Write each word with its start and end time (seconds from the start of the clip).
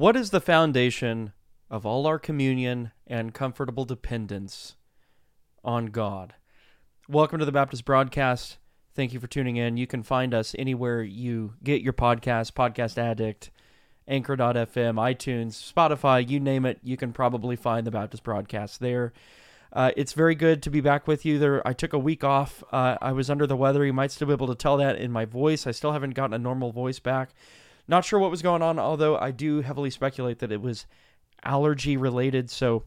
What 0.00 0.16
is 0.16 0.30
the 0.30 0.40
foundation 0.40 1.34
of 1.68 1.84
all 1.84 2.06
our 2.06 2.18
communion 2.18 2.92
and 3.06 3.34
comfortable 3.34 3.84
dependence 3.84 4.76
on 5.62 5.88
God? 5.88 6.32
Welcome 7.06 7.38
to 7.40 7.44
the 7.44 7.52
Baptist 7.52 7.84
Broadcast. 7.84 8.56
Thank 8.94 9.12
you 9.12 9.20
for 9.20 9.26
tuning 9.26 9.56
in. 9.56 9.76
You 9.76 9.86
can 9.86 10.02
find 10.02 10.32
us 10.32 10.56
anywhere 10.58 11.02
you 11.02 11.52
get 11.62 11.82
your 11.82 11.92
podcast, 11.92 12.52
Podcast 12.52 12.96
Addict, 12.96 13.50
Anchor.fm, 14.08 14.94
iTunes, 14.94 15.70
Spotify, 15.70 16.26
you 16.26 16.40
name 16.40 16.64
it. 16.64 16.80
You 16.82 16.96
can 16.96 17.12
probably 17.12 17.56
find 17.56 17.86
the 17.86 17.90
Baptist 17.90 18.22
Broadcast 18.22 18.80
there. 18.80 19.12
Uh, 19.70 19.90
it's 19.98 20.14
very 20.14 20.34
good 20.34 20.62
to 20.62 20.70
be 20.70 20.80
back 20.80 21.06
with 21.06 21.26
you. 21.26 21.38
There, 21.38 21.68
I 21.68 21.74
took 21.74 21.92
a 21.92 21.98
week 21.98 22.24
off. 22.24 22.64
Uh, 22.72 22.96
I 23.02 23.12
was 23.12 23.28
under 23.28 23.46
the 23.46 23.54
weather. 23.54 23.84
You 23.84 23.92
might 23.92 24.12
still 24.12 24.28
be 24.28 24.32
able 24.32 24.46
to 24.46 24.54
tell 24.54 24.78
that 24.78 24.96
in 24.96 25.12
my 25.12 25.26
voice. 25.26 25.66
I 25.66 25.72
still 25.72 25.92
haven't 25.92 26.14
gotten 26.14 26.32
a 26.32 26.38
normal 26.38 26.72
voice 26.72 27.00
back. 27.00 27.34
Not 27.90 28.04
sure 28.04 28.20
what 28.20 28.30
was 28.30 28.40
going 28.40 28.62
on, 28.62 28.78
although 28.78 29.18
I 29.18 29.32
do 29.32 29.62
heavily 29.62 29.90
speculate 29.90 30.38
that 30.38 30.52
it 30.52 30.62
was 30.62 30.86
allergy 31.42 31.96
related. 31.96 32.48
So 32.48 32.84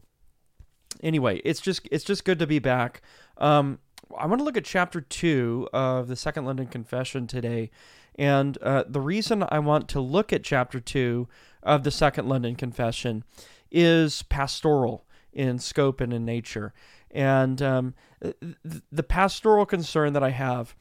anyway, 1.02 1.42
it's 1.44 1.60
just 1.60 1.86
it's 1.92 2.04
just 2.04 2.24
good 2.24 2.38
to 2.38 2.46
be 2.46 2.58
back. 2.58 3.02
Um, 3.36 3.80
I 4.16 4.24
want 4.24 4.40
to 4.40 4.44
look 4.44 4.56
at 4.56 4.64
chapter 4.64 5.02
two 5.02 5.68
of 5.74 6.08
the 6.08 6.16
Second 6.16 6.46
London 6.46 6.68
Confession 6.68 7.26
today, 7.26 7.70
and 8.18 8.56
uh, 8.62 8.84
the 8.88 9.02
reason 9.02 9.44
I 9.50 9.58
want 9.58 9.88
to 9.88 10.00
look 10.00 10.32
at 10.32 10.42
chapter 10.42 10.80
two 10.80 11.28
of 11.62 11.84
the 11.84 11.90
Second 11.90 12.26
London 12.26 12.56
Confession 12.56 13.24
is 13.70 14.22
pastoral 14.22 15.04
in 15.34 15.58
scope 15.58 16.00
and 16.00 16.14
in 16.14 16.24
nature, 16.24 16.72
and 17.10 17.60
um, 17.60 17.94
the 18.22 19.02
pastoral 19.02 19.66
concern 19.66 20.14
that 20.14 20.22
I 20.22 20.30
have 20.30 20.74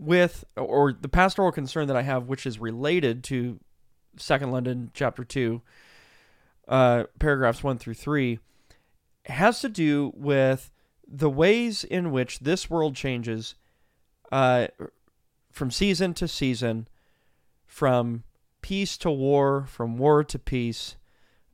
with, 0.00 0.44
or 0.56 0.92
the 0.92 1.08
pastoral 1.08 1.52
concern 1.52 1.86
that 1.88 1.96
I 1.96 2.02
have, 2.02 2.26
which 2.26 2.46
is 2.46 2.58
related 2.58 3.22
to 3.24 3.60
Second 4.16 4.50
London 4.50 4.90
chapter 4.94 5.24
two, 5.24 5.60
uh, 6.66 7.04
paragraphs 7.18 7.62
one 7.62 7.78
through 7.78 7.94
three, 7.94 8.38
has 9.26 9.60
to 9.60 9.68
do 9.68 10.12
with 10.16 10.72
the 11.06 11.30
ways 11.30 11.84
in 11.84 12.10
which 12.10 12.40
this 12.40 12.70
world 12.70 12.96
changes 12.96 13.54
uh, 14.32 14.68
from 15.52 15.70
season 15.70 16.14
to 16.14 16.26
season, 16.26 16.88
from 17.66 18.24
peace 18.62 18.96
to 18.98 19.10
war, 19.10 19.66
from 19.68 19.98
war 19.98 20.24
to 20.24 20.38
peace, 20.38 20.96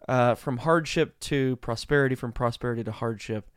uh, 0.08 0.34
from 0.34 0.58
hardship 0.58 1.18
to 1.18 1.56
prosperity, 1.56 2.14
from 2.14 2.32
prosperity 2.32 2.84
to 2.84 2.92
hardship 2.92 3.50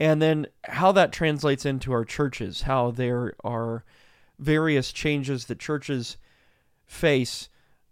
and 0.00 0.20
then 0.20 0.46
how 0.64 0.92
that 0.92 1.12
translates 1.12 1.64
into 1.64 1.92
our 1.92 2.04
churches, 2.04 2.62
how 2.62 2.90
there 2.90 3.34
are 3.44 3.84
various 4.38 4.92
changes 4.92 5.46
that 5.46 5.58
churches 5.58 6.16
face 6.86 7.48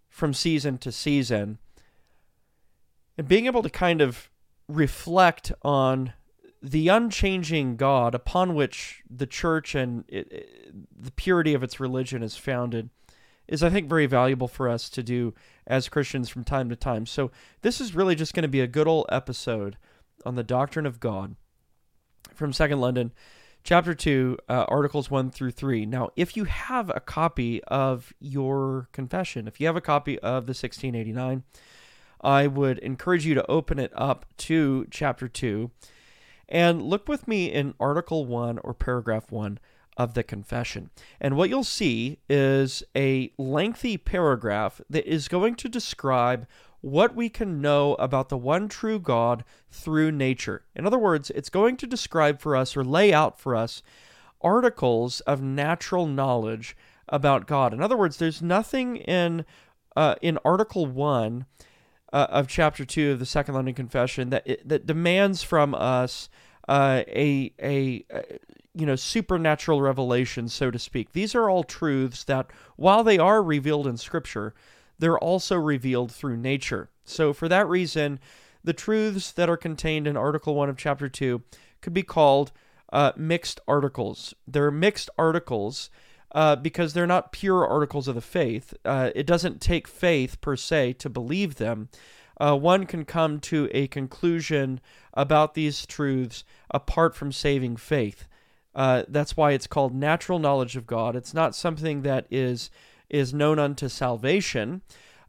from 0.09 0.35
season 0.35 0.79
to 0.79 0.93
season, 0.93 1.59
and 3.17 3.29
being 3.29 3.47
able 3.47 3.63
to 3.63 3.71
kind 3.71 4.01
of 4.01 4.31
reflect 4.69 5.53
on 5.63 6.13
the 6.63 6.89
unchanging 6.89 7.77
God 7.77 8.15
upon 8.15 8.55
which 8.55 9.03
the 9.11 9.27
church 9.27 9.75
and 9.75 10.05
it, 10.09 10.31
it, 10.33 10.75
the 10.97 11.11
purity 11.13 11.55
of 11.55 11.63
its 11.63 11.81
religion 11.81 12.23
is 12.23 12.37
founded 12.37 12.91
is, 13.49 13.63
I 13.63 13.71
think, 13.71 13.89
very 13.89 14.07
valuable 14.07 14.49
for 14.49 14.69
us 14.69 14.89
to 14.91 15.03
do 15.03 15.35
as 15.67 15.89
Christians 15.89 16.29
from 16.29 16.45
time 16.45 16.69
to 16.69 16.77
time. 16.77 17.07
So, 17.07 17.33
this 17.63 17.81
is 17.81 17.95
really 17.95 18.15
just 18.15 18.35
going 18.35 18.45
to 18.45 18.49
be 18.49 18.61
a 18.61 18.69
good 18.69 18.87
old 18.87 19.07
episode 19.11 19.77
on 20.25 20.37
the 20.37 20.45
doctrine 20.45 20.87
of 20.87 21.01
God 21.01 21.35
from 22.35 22.53
Second 22.53 22.81
London, 22.81 23.13
chapter 23.65 23.95
2, 23.95 24.39
uh, 24.49 24.65
articles 24.69 25.11
1 25.11 25.31
through 25.31 25.53
3. 25.53 25.87
Now, 25.87 26.11
if 26.17 26.37
you 26.37 26.45
have 26.45 26.91
a 26.95 27.01
copy 27.01 27.63
of 27.65 28.13
your 28.21 28.89
confession, 28.93 29.47
if 29.47 29.61
you 29.61 29.67
have 29.67 29.77
a 29.77 29.81
copy 29.81 30.19
of 30.19 30.47
the 30.47 30.51
1689, 30.51 31.45
I 32.21 32.47
would 32.47 32.79
encourage 32.79 33.27
you 33.27 33.35
to 33.35 33.51
open 33.51 33.79
it 33.79 33.93
up 33.95 34.27
to 34.39 34.87
chapter 34.91 35.29
2 35.29 35.71
and 36.49 36.83
look 36.83 37.09
with 37.09 37.27
me 37.27 37.47
in 37.47 37.75
article 37.81 38.27
1 38.27 38.59
or 38.59 38.75
paragraph 38.75 39.31
1 39.33 39.59
of 39.97 40.15
the 40.15 40.23
confession. 40.23 40.91
And 41.21 41.37
what 41.37 41.51
you'll 41.51 41.65
see 41.65 42.19
is 42.29 42.83
a 42.97 43.33
lengthy 43.39 43.97
paragraph 43.97 44.81
that 44.89 45.07
is 45.07 45.29
going 45.29 45.55
to 45.57 45.69
describe 45.69 46.47
what 46.83 47.15
we 47.15 47.29
can 47.29 47.61
know 47.61 47.95
about 47.95 48.29
the 48.29 48.37
one 48.37 48.69
true 48.69 48.99
God 48.99 49.45
through 49.71 50.13
nature. 50.13 50.65
In 50.77 50.87
other 50.87 50.99
words, 50.99 51.31
it's 51.31 51.49
going 51.49 51.77
to 51.79 51.87
describe 51.87 52.41
for 52.41 52.55
us 52.55 52.77
or 52.77 52.85
lay 52.85 53.13
out 53.13 53.41
for 53.41 53.57
us 53.57 53.83
articles 54.43 55.21
of 55.21 55.41
natural 55.41 56.07
knowledge 56.07 56.77
about 57.09 57.47
God. 57.47 57.73
In 57.73 57.81
other 57.81 57.97
words, 57.97 58.19
there's 58.19 58.43
nothing 58.43 58.97
in 58.97 59.45
uh, 59.95 60.17
in 60.21 60.39
Article 60.45 60.87
One 60.87 61.47
uh, 62.13 62.27
of 62.31 62.49
Chapter 62.49 62.85
Two 62.85 63.13
of 63.13 63.19
the 63.19 63.27
Second 63.27 63.55
London 63.55 63.75
Confession 63.75 64.31
that 64.31 64.43
it, 64.47 64.69
that 64.69 64.87
demands 64.87 65.43
from 65.43 65.75
us 65.75 66.29
uh, 66.69 67.03
a, 67.07 67.53
a 67.63 68.05
a 68.11 68.39
you 68.75 68.87
know 68.87 68.97
supernatural 68.97 69.81
revelation, 69.81 70.49
so 70.49 70.71
to 70.71 70.79
speak. 70.79 71.13
These 71.13 71.35
are 71.35 71.49
all 71.49 71.63
truths 71.63 72.25
that, 72.25 72.49
while 72.77 73.05
they 73.05 73.19
are 73.19 73.43
revealed 73.43 73.87
in 73.87 73.97
Scripture, 73.97 74.55
they're 75.03 75.19
also 75.19 75.57
revealed 75.57 76.13
through 76.13 76.37
nature. 76.37 76.89
So, 77.03 77.33
for 77.33 77.49
that 77.49 77.69
reason, 77.69 78.21
the 78.63 78.73
truths 78.73 79.33
that 79.33 79.51
are 79.51 79.57
contained 79.57 80.07
in 80.07 80.17
Article 80.17 80.55
1 80.55 80.69
of 80.69 80.77
Chapter 80.77 81.09
2 81.09 81.43
could 81.81 81.93
be 81.93 82.05
called 82.05 82.53
uh, 82.93 83.11
mixed 83.17 83.59
articles. 83.67 84.33
They're 84.47 84.71
mixed 84.71 85.11
articles 85.19 85.91
uh, 86.37 86.55
because 86.55 86.93
they're 86.93 87.05
not 87.09 87.33
pure 87.33 87.67
articles 87.67 88.07
of 88.07 88.15
the 88.15 88.21
faith. 88.21 88.75
Uh, 88.85 89.11
it 89.17 89.27
doesn't 89.27 89.61
take 89.61 89.89
faith 89.89 90.41
per 90.41 90.55
se 90.55 90.93
to 90.93 91.11
believe 91.11 91.57
them. 91.57 91.89
Uh, 92.41 92.57
one 92.57 92.87
can 92.87 93.05
come 93.05 93.41
to 93.41 93.69
a 93.73 93.89
conclusion 93.89 94.81
about 95.15 95.55
these 95.55 95.85
truths 95.85 96.45
apart 96.71 97.17
from 97.17 97.33
saving 97.33 97.75
faith. 97.77 98.29
Uh, 98.73 99.03
that's 99.09 99.37
why 99.37 99.51
it's 99.51 99.67
called 99.67 99.97
natural 99.97 100.39
knowledge 100.39 100.77
of 100.77 100.87
God. 100.87 101.17
It's 101.17 101.35
not 101.35 101.57
something 101.57 102.03
that 102.03 102.29
is 102.31 102.71
is 103.13 103.33
known 103.33 103.59
unto 103.59 103.89
salvation. 103.89 104.83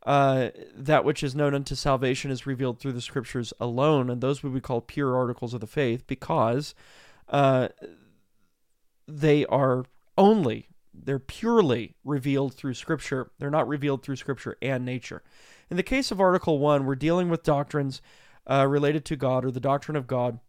Uh, 0.05 0.49
that 0.75 1.05
which 1.05 1.23
is 1.23 1.33
known 1.33 1.53
unto 1.53 1.75
salvation 1.75 2.29
is 2.29 2.45
revealed 2.45 2.77
through 2.79 2.91
the 2.91 2.99
scriptures 2.99 3.53
alone, 3.59 4.09
and 4.09 4.19
those 4.19 4.43
would 4.43 4.53
be 4.53 4.59
called 4.59 4.85
pure 4.87 5.15
articles 5.15 5.53
of 5.53 5.61
the 5.61 5.67
faith 5.67 6.05
because 6.07 6.75
uh, 7.29 7.69
they 9.07 9.45
are 9.45 9.85
only, 10.17 10.67
they're 10.93 11.19
purely 11.19 11.95
revealed 12.03 12.53
through 12.53 12.73
scripture. 12.73 13.31
They're 13.39 13.49
not 13.49 13.67
revealed 13.67 14.03
through 14.03 14.17
scripture 14.17 14.57
and 14.61 14.83
nature. 14.83 15.23
In 15.69 15.77
the 15.77 15.83
case 15.83 16.11
of 16.11 16.19
Article 16.19 16.59
1, 16.59 16.85
we're 16.85 16.95
dealing 16.95 17.29
with 17.29 17.43
doctrines 17.43 18.01
uh, 18.45 18.67
related 18.67 19.05
to 19.05 19.15
God 19.15 19.45
or 19.45 19.51
the 19.51 19.61
doctrine 19.61 19.95
of 19.95 20.07
God 20.07 20.39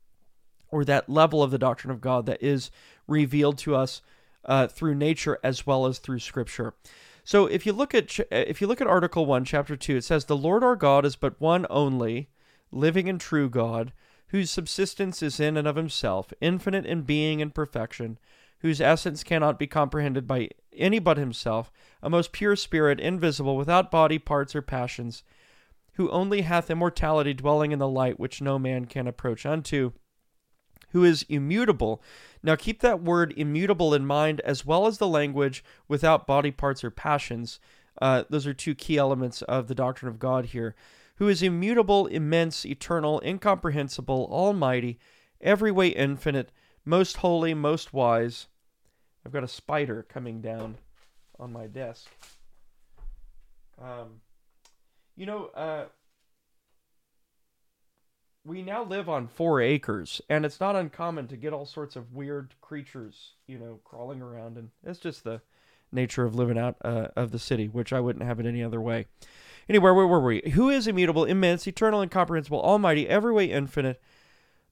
or 0.69 0.84
that 0.84 1.09
level 1.09 1.43
of 1.43 1.53
the 1.53 1.59
doctrine 1.59 1.93
of 1.93 2.00
God 2.00 2.27
that 2.27 2.43
is 2.43 2.71
revealed 3.06 3.59
to 3.59 3.77
us 3.77 4.03
uh, 4.44 4.67
through 4.67 4.94
nature 4.94 5.39
as 5.43 5.67
well 5.67 5.87
as 5.87 5.99
through 5.99 6.19
scripture. 6.19 6.75
So 7.25 7.47
if 7.47 7.67
you 7.67 7.73
look 7.73 7.95
at 7.95 8.21
if 8.31 8.61
you 8.61 8.67
look 8.67 8.81
at 8.81 8.87
Article 8.87 9.27
One, 9.27 9.45
Chapter 9.45 9.77
Two, 9.77 9.97
it 9.97 10.05
says, 10.05 10.27
"The 10.27 10.37
Lord 10.37 10.62
our 10.62 10.77
God 10.77 11.05
is 11.05 11.17
but 11.17 11.41
one 11.41 11.67
only, 11.71 12.29
living 12.71 13.09
and 13.09 13.21
true 13.21 13.49
God, 13.49 13.93
whose 14.29 14.51
subsistence 14.51 15.23
is 15.23 15.41
in 15.41 15.57
and 15.57 15.67
of 15.67 15.77
Himself, 15.77 16.33
infinite 16.41 16.87
in 16.87 17.03
being 17.03 17.41
and 17.41 17.55
perfection." 17.55 18.19
whose 18.65 18.81
essence 18.81 19.23
cannot 19.23 19.59
be 19.59 19.67
comprehended 19.67 20.27
by 20.27 20.49
any 20.73 20.99
but 20.99 21.19
himself, 21.19 21.71
a 22.03 22.09
most 22.09 22.33
pure 22.33 22.57
spirit, 22.57 22.99
invisible, 22.99 23.59
without 23.59 23.91
body, 23.91 24.19
parts, 24.19 24.56
or 24.56 24.62
passions, 24.62 25.23
who 25.97 26.09
only 26.11 26.41
hath 26.41 26.71
immortality 26.71 27.35
dwelling 27.35 27.73
in 27.73 27.79
the 27.79 27.87
light 27.87 28.19
which 28.19 28.41
no 28.41 28.59
man 28.59 28.87
can 28.87 29.06
approach 29.06 29.45
unto, 29.45 29.93
who 30.94 31.05
is 31.05 31.27
immutable. 31.28 32.00
Now 32.41 32.55
keep 32.55 32.81
that 32.81 33.03
word 33.03 33.34
immutable 33.37 33.93
in 33.93 34.06
mind 34.06 34.41
as 34.43 34.65
well 34.65 34.87
as 34.87 34.99
the 34.99 35.09
language 35.09 35.65
without 35.88 36.27
body 36.27 36.53
parts 36.53 36.84
or 36.84 36.91
passions. 36.91 37.59
Uh, 38.00 38.22
those 38.31 38.47
are 38.47 38.55
two 38.55 38.77
key 38.77 38.97
elements 38.97 39.43
of 39.43 39.66
the 39.66 39.75
doctrine 39.75 40.09
of 40.09 40.21
God 40.21 40.46
here. 40.46 40.76
Who 41.17 41.29
is 41.29 41.43
immutable, 41.43 42.06
immense, 42.06 42.64
eternal, 42.64 43.20
incomprehensible, 43.25 44.29
almighty, 44.31 45.00
every 45.41 45.73
way 45.73 45.88
infinite, 45.88 46.52
most 46.85 47.19
holy, 47.19 47.55
most 47.55 47.93
wise. 47.93 48.47
I've 49.26 49.32
got 49.32 49.43
a 49.43 49.49
spider 49.49 50.06
coming 50.08 50.40
down 50.40 50.76
on 51.40 51.52
my 51.52 51.67
desk. 51.67 52.08
Um, 53.82 54.20
you 55.17 55.26
know, 55.26 55.47
uh, 55.56 55.87
we 58.44 58.62
now 58.62 58.85
live 58.85 59.08
on 59.08 59.26
four 59.26 59.61
acres, 59.61 60.20
and 60.29 60.44
it's 60.44 60.61
not 60.61 60.76
uncommon 60.76 61.26
to 61.29 61.37
get 61.37 61.52
all 61.52 61.64
sorts 61.64 61.96
of 61.96 62.12
weird 62.12 62.55
creatures, 62.61 63.32
you 63.46 63.58
know, 63.58 63.81
crawling 63.85 64.20
around, 64.20 64.58
and 64.58 64.70
it's 64.85 64.99
just 64.99 65.25
the 65.25 65.41
nature 65.91 66.25
of 66.25 66.35
living 66.35 66.58
out 66.58 66.76
uh, 66.85 67.08
of 67.17 67.31
the 67.31 67.38
city, 67.38 67.69
which 67.69 67.93
I 67.93 68.00
wouldn't 68.00 68.25
have 68.25 68.38
it 68.41 68.46
any 68.46 68.62
other 68.62 68.81
way. 68.81 69.06
Anyway, 69.67 69.91
where 69.93 70.06
were 70.06 70.20
we? 70.20 70.43
Who 70.52 70.69
is 70.69 70.87
immutable, 70.87 71.25
immense, 71.25 71.67
eternal, 71.67 72.02
incomprehensible, 72.02 72.61
almighty, 72.61 73.08
every 73.08 73.32
way 73.32 73.46
infinite, 73.46 74.02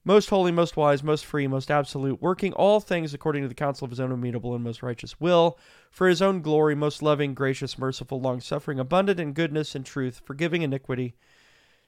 most 0.05 0.29
holy, 0.29 0.51
most 0.51 0.77
wise, 0.77 1.01
most 1.01 1.25
free, 1.25 1.47
most 1.47 1.71
absolute, 1.71 2.21
working 2.21 2.53
all 2.53 2.79
things 2.79 3.13
according 3.13 3.41
to 3.41 3.47
the 3.47 3.55
counsel 3.55 3.85
of 3.85 3.91
his 3.91 3.99
own 3.99 4.11
immutable 4.11 4.53
and 4.53 4.63
most 4.63 4.83
righteous 4.83 5.19
will, 5.19 5.57
for 5.89 6.07
his 6.07 6.21
own 6.21 6.41
glory, 6.41 6.75
most 6.75 7.01
loving, 7.01 7.33
gracious, 7.33 7.79
merciful, 7.79 8.21
long 8.21 8.39
suffering, 8.39 8.79
abundant 8.79 9.19
in 9.19 9.33
goodness 9.33 9.73
and 9.73 9.85
truth, 9.85 10.21
forgiving 10.23 10.61
iniquity, 10.61 11.15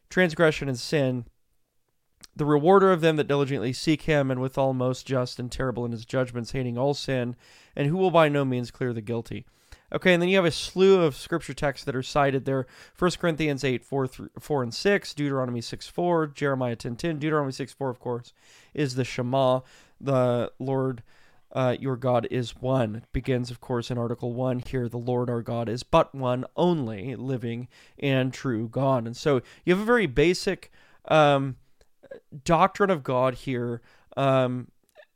transgression, 0.09 0.67
and 0.67 0.79
sin, 0.79 1.25
the 2.35 2.45
rewarder 2.45 2.91
of 2.91 3.01
them 3.01 3.15
that 3.15 3.27
diligently 3.27 3.73
seek 3.73 4.03
him, 4.03 4.29
and 4.29 4.41
withal 4.41 4.73
most 4.73 5.05
just 5.05 5.39
and 5.39 5.51
terrible 5.51 5.85
in 5.85 5.91
his 5.91 6.05
judgments, 6.05 6.51
hating 6.51 6.77
all 6.77 6.93
sin, 6.93 7.35
and 7.75 7.87
who 7.87 7.97
will 7.97 8.11
by 8.11 8.29
no 8.29 8.43
means 8.43 8.71
clear 8.71 8.93
the 8.93 9.01
guilty. 9.01 9.45
Okay, 9.93 10.13
and 10.13 10.21
then 10.21 10.29
you 10.29 10.35
have 10.35 10.45
a 10.45 10.51
slew 10.51 11.03
of 11.03 11.15
scripture 11.15 11.53
texts 11.53 11.85
that 11.85 11.95
are 11.95 12.03
cited 12.03 12.45
there 12.45 12.65
1 12.97 13.11
Corinthians 13.19 13.63
8, 13.63 13.85
4, 13.85 14.07
3, 14.07 14.27
4 14.39 14.63
and 14.63 14.73
6, 14.73 15.13
Deuteronomy 15.13 15.61
6, 15.61 15.87
4, 15.87 16.27
Jeremiah 16.27 16.75
10, 16.75 16.95
10. 16.95 17.19
Deuteronomy 17.19 17.51
6, 17.51 17.73
4, 17.73 17.89
of 17.89 17.99
course, 17.99 18.33
is 18.73 18.95
the 18.95 19.05
Shema, 19.05 19.61
the 20.01 20.51
Lord 20.59 21.03
uh, 21.55 21.77
your 21.79 21.95
God 21.95 22.27
is 22.29 22.57
one. 22.57 22.95
It 22.97 23.13
begins, 23.13 23.49
of 23.49 23.61
course, 23.61 23.89
in 23.89 23.97
Article 23.97 24.33
1 24.33 24.63
here. 24.67 24.89
The 24.89 24.97
Lord 24.97 25.29
our 25.29 25.41
God 25.41 25.69
is 25.69 25.83
but 25.83 26.13
one, 26.13 26.43
only 26.57 27.15
living 27.15 27.69
and 27.97 28.33
true 28.33 28.67
God. 28.67 29.05
And 29.05 29.15
so 29.15 29.41
you 29.63 29.73
have 29.73 29.81
a 29.81 29.85
very 29.85 30.05
basic 30.05 30.69
um, 31.07 31.55
doctrine 32.43 32.89
of 32.89 33.03
God 33.03 33.35
here. 33.35 33.81
Um, 34.17 34.69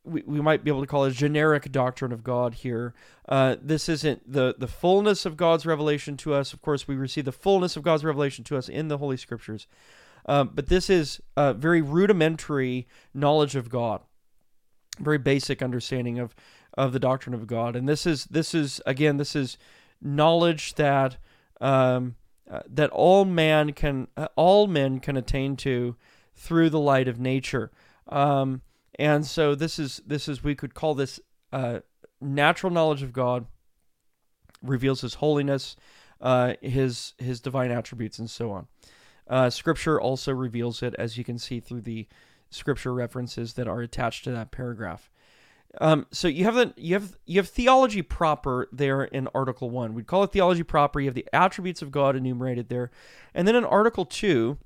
we, 0.04 0.24
we 0.26 0.42
might 0.42 0.64
be 0.64 0.72
able 0.72 0.82
to 0.82 0.88
call 0.88 1.06
it 1.06 1.12
a 1.12 1.16
generic 1.16 1.72
doctrine 1.72 2.12
of 2.12 2.24
God 2.24 2.56
here. 2.56 2.94
Uh, 3.28 3.58
this 3.62 3.90
isn't 3.90 4.32
the, 4.32 4.56
the 4.58 4.68
fullness 4.68 5.26
of 5.26 5.38
God's 5.38 5.66
revelation 5.66 6.18
to 6.18 6.34
us. 6.34 6.54
Of 6.54 6.62
course, 6.62 6.88
we 6.88 6.96
receive 6.96 7.26
the 7.26 7.32
fullness 7.32 7.76
of 7.76 7.84
God's 7.84 8.04
revelation 8.04 8.44
to 8.46 8.58
us 8.58 8.70
in 8.70 8.88
the 8.88 8.98
Holy 8.98 9.18
Scriptures. 9.18 9.68
Um, 10.26 10.52
but 10.54 10.68
this 10.68 10.90
is 10.90 11.22
a 11.36 11.54
very 11.54 11.82
rudimentary 11.82 12.88
knowledge 13.14 13.56
of 13.56 13.70
God, 13.70 14.02
very 15.00 15.18
basic 15.18 15.62
understanding 15.62 16.20
of, 16.20 16.36
of 16.76 16.94
the 16.94 17.00
doctrine 17.00 17.34
of 17.34 17.48
God. 17.48 17.76
And 17.76 17.88
this 17.88 18.06
is 18.06 18.26
this 18.26 18.54
is 18.54 18.82
again 18.86 19.18
this 19.18 19.36
is 19.36 19.58
knowledge 20.02 20.76
that 20.76 21.18
um, 21.62 22.16
uh, 22.50 22.62
that 22.68 22.90
all 22.92 23.26
man 23.26 23.74
can 23.74 24.08
uh, 24.18 24.28
all 24.36 24.68
men 24.68 25.00
can 25.00 25.18
attain 25.18 25.56
to 25.58 25.96
through 26.40 26.70
the 26.70 26.80
light 26.80 27.08
of 27.08 27.20
nature. 27.20 27.70
Um, 28.08 28.62
and 28.98 29.26
so 29.26 29.56
this 29.56 29.78
is 29.78 30.02
this 30.08 30.28
is 30.28 30.44
we 30.44 30.56
could 30.56 30.74
call 30.74 30.96
this 30.96 31.20
uh, 31.52 31.80
natural 32.22 32.72
knowledge 32.72 33.04
of 33.04 33.14
God 33.14 33.46
reveals 34.64 35.02
His 35.02 35.16
holiness, 35.16 35.76
uh, 36.22 36.54
His 36.62 37.14
His 37.18 37.40
divine 37.40 37.72
attributes, 37.72 38.20
and 38.20 38.30
so 38.30 38.52
on. 38.52 38.68
Uh, 39.28 39.50
scripture 39.50 40.02
also 40.02 40.34
reveals 40.34 40.82
it, 40.82 40.96
as 40.98 41.18
you 41.18 41.24
can 41.24 41.38
see 41.38 41.60
through 41.60 41.82
the 41.82 42.08
scripture 42.50 42.94
references 42.94 43.54
that 43.54 43.68
are 43.68 43.82
attached 43.82 44.24
to 44.24 44.32
that 44.32 44.50
paragraph. 44.50 45.12
Um, 45.80 46.08
so 46.12 46.28
you 46.28 46.46
have 46.46 46.56
the 46.56 46.74
you 46.78 46.96
have 46.96 47.18
you 47.26 47.38
have 47.38 47.48
theology 47.48 48.02
proper 48.02 48.68
there 48.72 49.04
in 49.04 49.28
Article 49.36 49.70
One. 49.70 49.94
We'd 49.94 50.08
call 50.08 50.24
it 50.24 50.32
theology 50.32 50.64
proper. 50.64 51.00
You 51.00 51.08
have 51.08 51.16
the 51.16 51.28
attributes 51.32 51.82
of 51.82 51.92
God 51.92 52.16
enumerated 52.16 52.70
there, 52.70 52.90
and 53.36 53.48
then 53.48 53.56
in 53.56 53.66
Article 53.66 54.06
Two, 54.06 54.58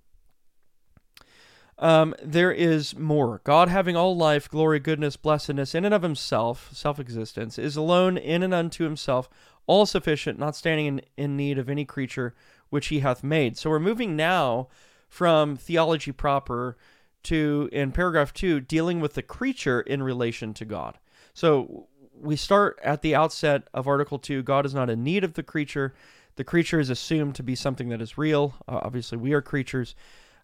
um, 1.84 2.16
there 2.24 2.52
is 2.52 2.98
more. 2.98 3.42
God, 3.44 3.68
having 3.68 3.98
all 3.98 4.16
life, 4.16 4.50
glory, 4.50 4.80
goodness, 4.80 5.18
blessedness, 5.18 5.76
in 5.76 5.84
and 5.84 5.94
of 5.94 6.02
himself, 6.02 6.70
self 6.72 6.98
existence, 6.98 7.60
is 7.60 7.76
alone 7.76 8.18
in 8.18 8.42
and 8.42 8.54
unto 8.54 8.86
himself, 8.86 9.30
all 9.68 9.86
sufficient, 9.86 10.40
not 10.40 10.56
standing 10.56 10.86
in, 10.86 11.02
in 11.18 11.36
need 11.36 11.58
of 11.58 11.70
any 11.70 11.84
creature 11.84 12.34
which 12.70 12.88
he 12.88 13.02
hath 13.02 13.22
made. 13.22 13.58
So 13.58 13.70
we're 13.70 13.80
moving 13.80 14.16
now 14.16 14.70
from 15.10 15.58
theology 15.58 16.14
proper 16.14 16.78
to, 17.24 17.68
in 17.74 17.92
paragraph 17.92 18.34
two, 18.34 18.62
dealing 18.62 19.02
with 19.02 19.16
the 19.16 19.22
creature 19.22 19.82
in 19.82 20.02
relation 20.02 20.54
to 20.54 20.66
God. 20.66 20.98
So 21.34 21.88
we 22.18 22.38
start 22.38 22.80
at 22.82 23.02
the 23.02 23.14
outset 23.14 23.64
of 23.74 23.90
Article 23.90 24.20
2 24.20 24.42
God 24.42 24.66
is 24.66 24.74
not 24.74 24.90
in 24.90 25.04
need 25.04 25.26
of 25.26 25.34
the 25.34 25.44
creature. 25.44 25.94
The 26.38 26.46
creature 26.46 26.80
is 26.80 26.90
assumed 26.90 27.36
to 27.36 27.44
be 27.44 27.56
something 27.56 27.90
that 27.90 28.02
is 28.02 28.18
real. 28.18 28.56
Uh, 28.70 28.80
obviously, 28.84 29.18
we 29.18 29.34
are 29.34 29.42
creatures. 29.42 29.96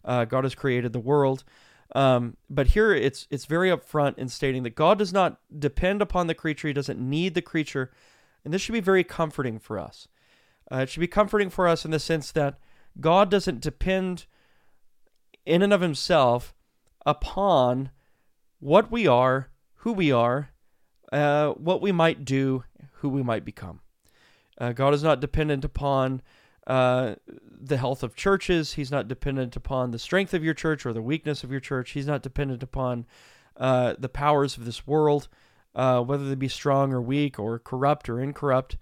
Uh, 0.04 0.24
God 0.24 0.44
has 0.44 0.54
created 0.54 0.92
the 0.92 1.00
world. 1.00 1.44
Um, 1.94 2.36
but 2.48 2.68
here 2.68 2.92
it's 2.94 3.26
it's 3.30 3.46
very 3.46 3.68
upfront 3.68 4.16
in 4.16 4.28
stating 4.28 4.62
that 4.62 4.76
God 4.76 4.98
does 4.98 5.12
not 5.12 5.40
depend 5.56 6.00
upon 6.00 6.26
the 6.26 6.34
creature; 6.34 6.68
He 6.68 6.74
doesn't 6.74 7.00
need 7.00 7.34
the 7.34 7.42
creature, 7.42 7.90
and 8.44 8.54
this 8.54 8.62
should 8.62 8.72
be 8.72 8.80
very 8.80 9.02
comforting 9.02 9.58
for 9.58 9.78
us. 9.78 10.06
Uh, 10.70 10.78
it 10.78 10.88
should 10.88 11.00
be 11.00 11.08
comforting 11.08 11.50
for 11.50 11.66
us 11.66 11.84
in 11.84 11.90
the 11.90 11.98
sense 11.98 12.30
that 12.32 12.58
God 13.00 13.28
doesn't 13.28 13.60
depend 13.60 14.26
in 15.44 15.62
and 15.62 15.72
of 15.72 15.80
Himself 15.80 16.54
upon 17.04 17.90
what 18.60 18.92
we 18.92 19.06
are, 19.06 19.50
who 19.76 19.92
we 19.92 20.12
are, 20.12 20.50
uh, 21.12 21.50
what 21.52 21.80
we 21.80 21.90
might 21.90 22.24
do, 22.24 22.62
who 22.94 23.08
we 23.08 23.22
might 23.22 23.44
become. 23.44 23.80
Uh, 24.58 24.72
God 24.72 24.94
is 24.94 25.02
not 25.02 25.20
dependent 25.20 25.64
upon 25.64 26.22
uh, 26.66 27.14
the 27.26 27.76
health 27.76 28.02
of 28.02 28.14
churches. 28.14 28.74
He's 28.74 28.90
not 28.90 29.08
dependent 29.08 29.56
upon 29.56 29.90
the 29.90 29.98
strength 29.98 30.34
of 30.34 30.44
your 30.44 30.54
church 30.54 30.86
or 30.86 30.92
the 30.92 31.02
weakness 31.02 31.42
of 31.44 31.50
your 31.50 31.60
church. 31.60 31.90
He's 31.90 32.06
not 32.06 32.22
dependent 32.22 32.62
upon 32.62 33.06
uh, 33.56 33.94
the 33.98 34.08
powers 34.08 34.56
of 34.56 34.64
this 34.64 34.86
world, 34.86 35.28
uh, 35.74 36.02
whether 36.02 36.28
they 36.28 36.34
be 36.34 36.48
strong 36.48 36.92
or 36.92 37.00
weak 37.00 37.38
or 37.38 37.58
corrupt 37.58 38.08
or 38.08 38.20
incorrupt. 38.20 38.76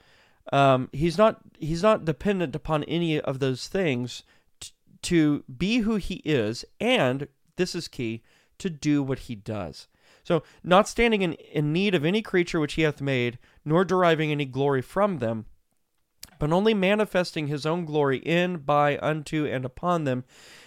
Um, 0.52 0.88
he's 0.92 1.18
not 1.18 1.40
he's 1.58 1.82
not 1.82 2.04
dependent 2.04 2.56
upon 2.56 2.84
any 2.84 3.20
of 3.20 3.38
those 3.38 3.68
things 3.68 4.22
t- 4.60 4.72
to 5.02 5.44
be 5.44 5.78
who 5.78 5.96
he 5.96 6.22
is, 6.24 6.64
and 6.80 7.28
this 7.56 7.74
is 7.74 7.86
key 7.86 8.22
to 8.58 8.70
do 8.70 9.02
what 9.02 9.20
he 9.20 9.34
does. 9.34 9.88
So, 10.24 10.42
not 10.62 10.88
standing 10.88 11.22
in, 11.22 11.34
in 11.34 11.72
need 11.72 11.94
of 11.94 12.04
any 12.04 12.22
creature 12.22 12.60
which 12.60 12.74
he 12.74 12.82
hath 12.82 13.00
made, 13.00 13.38
nor 13.64 13.84
deriving 13.84 14.30
any 14.30 14.44
glory 14.44 14.82
from 14.82 15.18
them, 15.18 15.46
but 16.38 16.52
only 16.52 16.74
manifesting 16.74 17.46
his 17.46 17.66
own 17.66 17.84
glory 17.84 18.18
in, 18.18 18.58
by, 18.58 18.98
unto, 18.98 19.44
and 19.46 19.64
upon 19.64 20.04
them. 20.04 20.24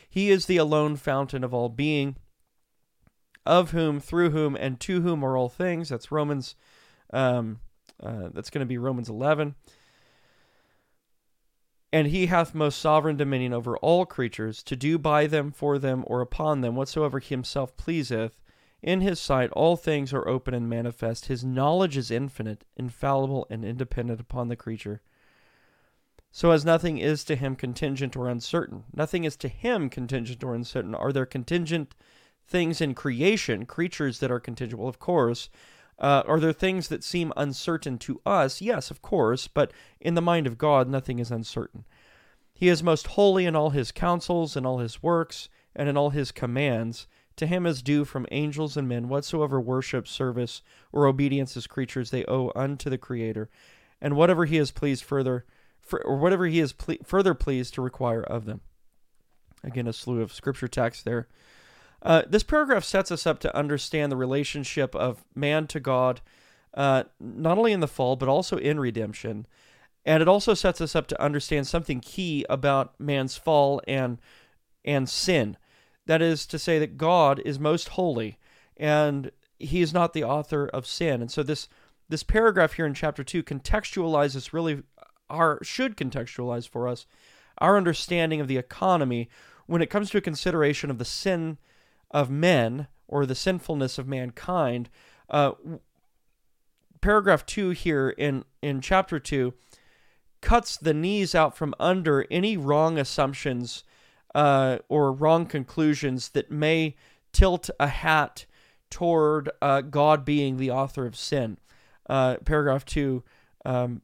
He 0.09 0.29
is 0.29 0.45
the 0.45 0.57
alone 0.57 0.97
fountain 0.97 1.43
of 1.43 1.53
all 1.53 1.69
being, 1.69 2.17
of 3.45 3.71
whom, 3.71 3.99
through 3.99 4.31
whom, 4.31 4.55
and 4.55 4.79
to 4.81 5.01
whom 5.01 5.23
are 5.23 5.37
all 5.37 5.49
things. 5.49 5.89
That's 5.89 6.11
Romans. 6.11 6.55
Um, 7.13 7.59
uh, 8.01 8.29
that's 8.33 8.49
going 8.49 8.59
to 8.61 8.69
be 8.69 8.77
Romans 8.77 9.09
11. 9.09 9.55
And 11.93 12.07
he 12.07 12.27
hath 12.27 12.55
most 12.55 12.79
sovereign 12.79 13.17
dominion 13.17 13.53
over 13.53 13.77
all 13.77 14.05
creatures, 14.05 14.63
to 14.63 14.75
do 14.75 14.97
by 14.97 15.27
them, 15.27 15.51
for 15.51 15.77
them, 15.77 16.03
or 16.07 16.21
upon 16.21 16.61
them, 16.61 16.75
whatsoever 16.75 17.19
he 17.19 17.29
himself 17.29 17.75
pleaseth. 17.75 18.41
In 18.81 19.01
his 19.01 19.19
sight 19.19 19.51
all 19.51 19.75
things 19.75 20.13
are 20.13 20.27
open 20.27 20.53
and 20.53 20.69
manifest. 20.69 21.25
His 21.25 21.43
knowledge 21.43 21.97
is 21.97 22.09
infinite, 22.09 22.63
infallible, 22.75 23.45
and 23.49 23.63
independent 23.63 24.19
upon 24.19 24.47
the 24.47 24.55
creature 24.55 25.01
so 26.31 26.51
as 26.51 26.63
nothing 26.63 26.97
is 26.97 27.23
to 27.25 27.35
him 27.35 27.55
contingent 27.55 28.15
or 28.15 28.29
uncertain. 28.29 28.85
Nothing 28.93 29.25
is 29.25 29.35
to 29.37 29.49
him 29.49 29.89
contingent 29.89 30.43
or 30.43 30.55
uncertain. 30.55 30.95
Are 30.95 31.11
there 31.11 31.25
contingent 31.25 31.93
things 32.47 32.79
in 32.79 32.93
creation, 32.93 33.65
creatures 33.65 34.19
that 34.19 34.31
are 34.31 34.39
contingent? 34.39 34.79
Well, 34.79 34.89
of 34.89 34.99
course. 34.99 35.49
Uh, 35.99 36.23
are 36.25 36.39
there 36.39 36.53
things 36.53 36.87
that 36.87 37.03
seem 37.03 37.31
uncertain 37.37 37.99
to 37.99 38.21
us? 38.25 38.59
Yes, 38.59 38.89
of 38.89 39.03
course, 39.03 39.47
but 39.47 39.71
in 39.99 40.15
the 40.15 40.21
mind 40.21 40.47
of 40.47 40.57
God, 40.57 40.87
nothing 40.87 41.19
is 41.19 41.29
uncertain. 41.29 41.85
He 42.53 42.69
is 42.69 42.81
most 42.81 43.07
holy 43.07 43.45
in 43.45 43.55
all 43.55 43.69
his 43.69 43.91
counsels, 43.91 44.55
in 44.55 44.65
all 44.65 44.79
his 44.79 45.03
works, 45.03 45.47
and 45.75 45.87
in 45.87 45.97
all 45.97 46.09
his 46.09 46.31
commands. 46.31 47.07
To 47.35 47.45
him 47.45 47.65
is 47.65 47.83
due 47.83 48.05
from 48.05 48.25
angels 48.31 48.77
and 48.77 48.87
men 48.87 49.09
whatsoever 49.09 49.59
worship, 49.59 50.07
service, 50.07 50.61
or 50.91 51.07
obedience 51.07 51.55
as 51.55 51.67
creatures 51.67 52.09
they 52.09 52.25
owe 52.25 52.51
unto 52.55 52.89
the 52.89 52.97
Creator, 52.97 53.49
and 53.99 54.15
whatever 54.15 54.45
he 54.45 54.57
is 54.57 54.71
pleased 54.71 55.03
further 55.03 55.45
for, 55.91 56.03
or 56.05 56.17
whatever 56.17 56.47
he 56.47 56.59
is 56.59 56.73
ple- 56.73 56.95
further 57.03 57.35
pleased 57.35 57.75
to 57.75 57.81
require 57.81 58.23
of 58.23 58.45
them. 58.45 58.61
Again, 59.63 59.87
a 59.87 59.93
slew 59.93 60.21
of 60.21 60.33
scripture 60.33 60.67
texts 60.67 61.03
there. 61.03 61.27
Uh, 62.01 62.23
this 62.27 62.41
paragraph 62.41 62.83
sets 62.83 63.11
us 63.11 63.27
up 63.27 63.39
to 63.39 63.55
understand 63.55 64.11
the 64.11 64.17
relationship 64.17 64.95
of 64.95 65.23
man 65.35 65.67
to 65.67 65.79
God, 65.79 66.21
uh, 66.73 67.03
not 67.19 67.59
only 67.59 67.73
in 67.73 67.79
the 67.79 67.87
fall, 67.87 68.15
but 68.15 68.29
also 68.29 68.57
in 68.57 68.79
redemption. 68.79 69.45
And 70.03 70.21
it 70.21 70.27
also 70.27 70.55
sets 70.55 70.81
us 70.81 70.95
up 70.95 71.05
to 71.07 71.21
understand 71.21 71.67
something 71.67 71.99
key 71.99 72.43
about 72.49 72.99
man's 72.99 73.37
fall 73.37 73.81
and, 73.87 74.17
and 74.83 75.07
sin. 75.07 75.57
That 76.07 76.23
is 76.23 76.47
to 76.47 76.57
say, 76.57 76.79
that 76.79 76.97
God 76.97 77.39
is 77.45 77.59
most 77.59 77.89
holy 77.89 78.39
and 78.77 79.29
he 79.59 79.81
is 79.81 79.93
not 79.93 80.13
the 80.13 80.23
author 80.23 80.67
of 80.67 80.87
sin. 80.87 81.21
And 81.21 81.29
so, 81.29 81.43
this, 81.43 81.67
this 82.09 82.23
paragraph 82.23 82.73
here 82.73 82.87
in 82.87 82.95
chapter 82.95 83.23
2 83.23 83.43
contextualizes 83.43 84.53
really 84.53 84.81
should 85.61 85.97
contextualize 85.97 86.67
for 86.67 86.87
us 86.87 87.05
our 87.57 87.77
understanding 87.77 88.41
of 88.41 88.47
the 88.47 88.57
economy 88.57 89.29
when 89.67 89.81
it 89.81 89.89
comes 89.89 90.09
to 90.09 90.17
a 90.17 90.21
consideration 90.21 90.89
of 90.89 90.97
the 90.97 91.05
sin 91.05 91.57
of 92.09 92.29
men 92.29 92.87
or 93.07 93.25
the 93.25 93.35
sinfulness 93.35 93.97
of 93.97 94.07
mankind. 94.07 94.89
Uh, 95.29 95.51
paragraph 97.01 97.45
two 97.45 97.71
here 97.71 98.09
in 98.09 98.43
in 98.61 98.79
chapter 98.81 99.19
two 99.19 99.53
cuts 100.41 100.77
the 100.77 100.93
knees 100.93 101.35
out 101.35 101.55
from 101.55 101.73
under 101.79 102.25
any 102.31 102.57
wrong 102.57 102.97
assumptions 102.97 103.83
uh, 104.33 104.79
or 104.89 105.11
wrong 105.11 105.45
conclusions 105.45 106.29
that 106.29 106.51
may 106.51 106.95
tilt 107.31 107.69
a 107.79 107.87
hat 107.87 108.45
toward 108.89 109.49
uh, 109.61 109.81
God 109.81 110.25
being 110.25 110.57
the 110.57 110.71
author 110.71 111.05
of 111.05 111.15
sin. 111.15 111.57
Uh, 112.09 112.37
paragraph 112.43 112.83
two 112.85 113.23
um, 113.65 114.01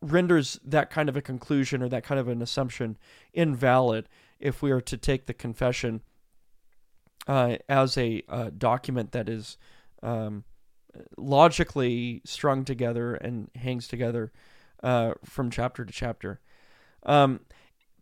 renders 0.00 0.60
that 0.64 0.90
kind 0.90 1.08
of 1.08 1.16
a 1.16 1.22
conclusion 1.22 1.82
or 1.82 1.88
that 1.88 2.04
kind 2.04 2.20
of 2.20 2.28
an 2.28 2.42
assumption 2.42 2.96
invalid 3.32 4.08
if 4.38 4.62
we 4.62 4.70
are 4.70 4.80
to 4.80 4.96
take 4.96 5.26
the 5.26 5.34
confession 5.34 6.00
uh, 7.26 7.56
as 7.68 7.98
a 7.98 8.22
uh, 8.28 8.50
document 8.56 9.12
that 9.12 9.28
is 9.28 9.58
um, 10.02 10.44
logically 11.16 12.22
strung 12.24 12.64
together 12.64 13.14
and 13.14 13.50
hangs 13.56 13.88
together 13.88 14.32
uh, 14.82 15.12
from 15.24 15.50
chapter 15.50 15.84
to 15.84 15.92
chapter. 15.92 16.40
Um, 17.04 17.40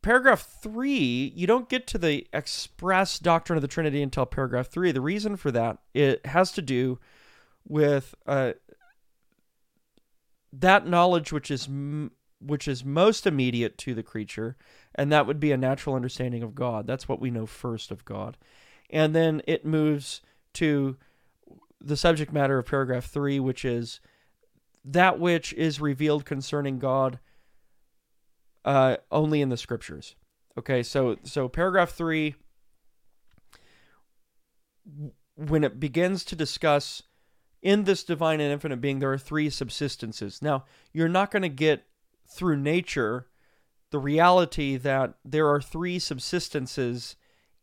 paragraph 0.02 0.46
three, 0.62 1.32
you 1.34 1.46
don't 1.46 1.68
get 1.68 1.86
to 1.88 1.98
the 1.98 2.26
express 2.32 3.18
doctrine 3.18 3.56
of 3.56 3.62
the 3.62 3.68
Trinity 3.68 4.02
until 4.02 4.26
paragraph 4.26 4.68
three. 4.68 4.92
The 4.92 5.00
reason 5.00 5.36
for 5.36 5.50
that 5.50 5.78
it 5.94 6.24
has 6.26 6.52
to 6.52 6.62
do 6.62 6.98
with 7.66 8.14
uh, 8.26 8.52
that 10.60 10.86
knowledge 10.86 11.32
which 11.32 11.50
is 11.50 11.66
m- 11.66 12.12
which 12.38 12.68
is 12.68 12.84
most 12.84 13.26
immediate 13.26 13.78
to 13.78 13.94
the 13.94 14.02
creature, 14.02 14.56
and 14.94 15.10
that 15.10 15.26
would 15.26 15.40
be 15.40 15.52
a 15.52 15.56
natural 15.56 15.96
understanding 15.96 16.42
of 16.42 16.54
God. 16.54 16.86
That's 16.86 17.08
what 17.08 17.20
we 17.20 17.30
know 17.30 17.46
first 17.46 17.90
of 17.90 18.04
God, 18.04 18.36
and 18.90 19.14
then 19.14 19.42
it 19.46 19.64
moves 19.64 20.22
to 20.54 20.96
the 21.80 21.96
subject 21.96 22.32
matter 22.32 22.58
of 22.58 22.66
paragraph 22.66 23.06
three, 23.06 23.40
which 23.40 23.64
is 23.64 24.00
that 24.84 25.18
which 25.18 25.52
is 25.54 25.80
revealed 25.80 26.24
concerning 26.24 26.78
God 26.78 27.18
uh, 28.64 28.96
only 29.10 29.40
in 29.40 29.48
the 29.48 29.56
scriptures. 29.56 30.14
Okay, 30.58 30.82
so 30.82 31.16
so 31.22 31.48
paragraph 31.48 31.90
three, 31.90 32.34
when 35.34 35.64
it 35.64 35.78
begins 35.78 36.24
to 36.24 36.36
discuss 36.36 37.02
in 37.62 37.84
this 37.84 38.04
divine 38.04 38.40
and 38.40 38.52
infinite 38.52 38.80
being, 38.80 38.98
there 38.98 39.12
are 39.12 39.18
three 39.18 39.48
subsistences. 39.48 40.42
Now, 40.42 40.64
you're 40.92 41.08
not 41.08 41.30
going 41.30 41.42
to 41.42 41.48
get 41.48 41.84
through 42.28 42.56
nature 42.58 43.26
the 43.90 43.98
reality 43.98 44.76
that 44.76 45.14
there 45.24 45.48
are 45.48 45.60
three 45.60 45.98
subsistences 45.98 47.14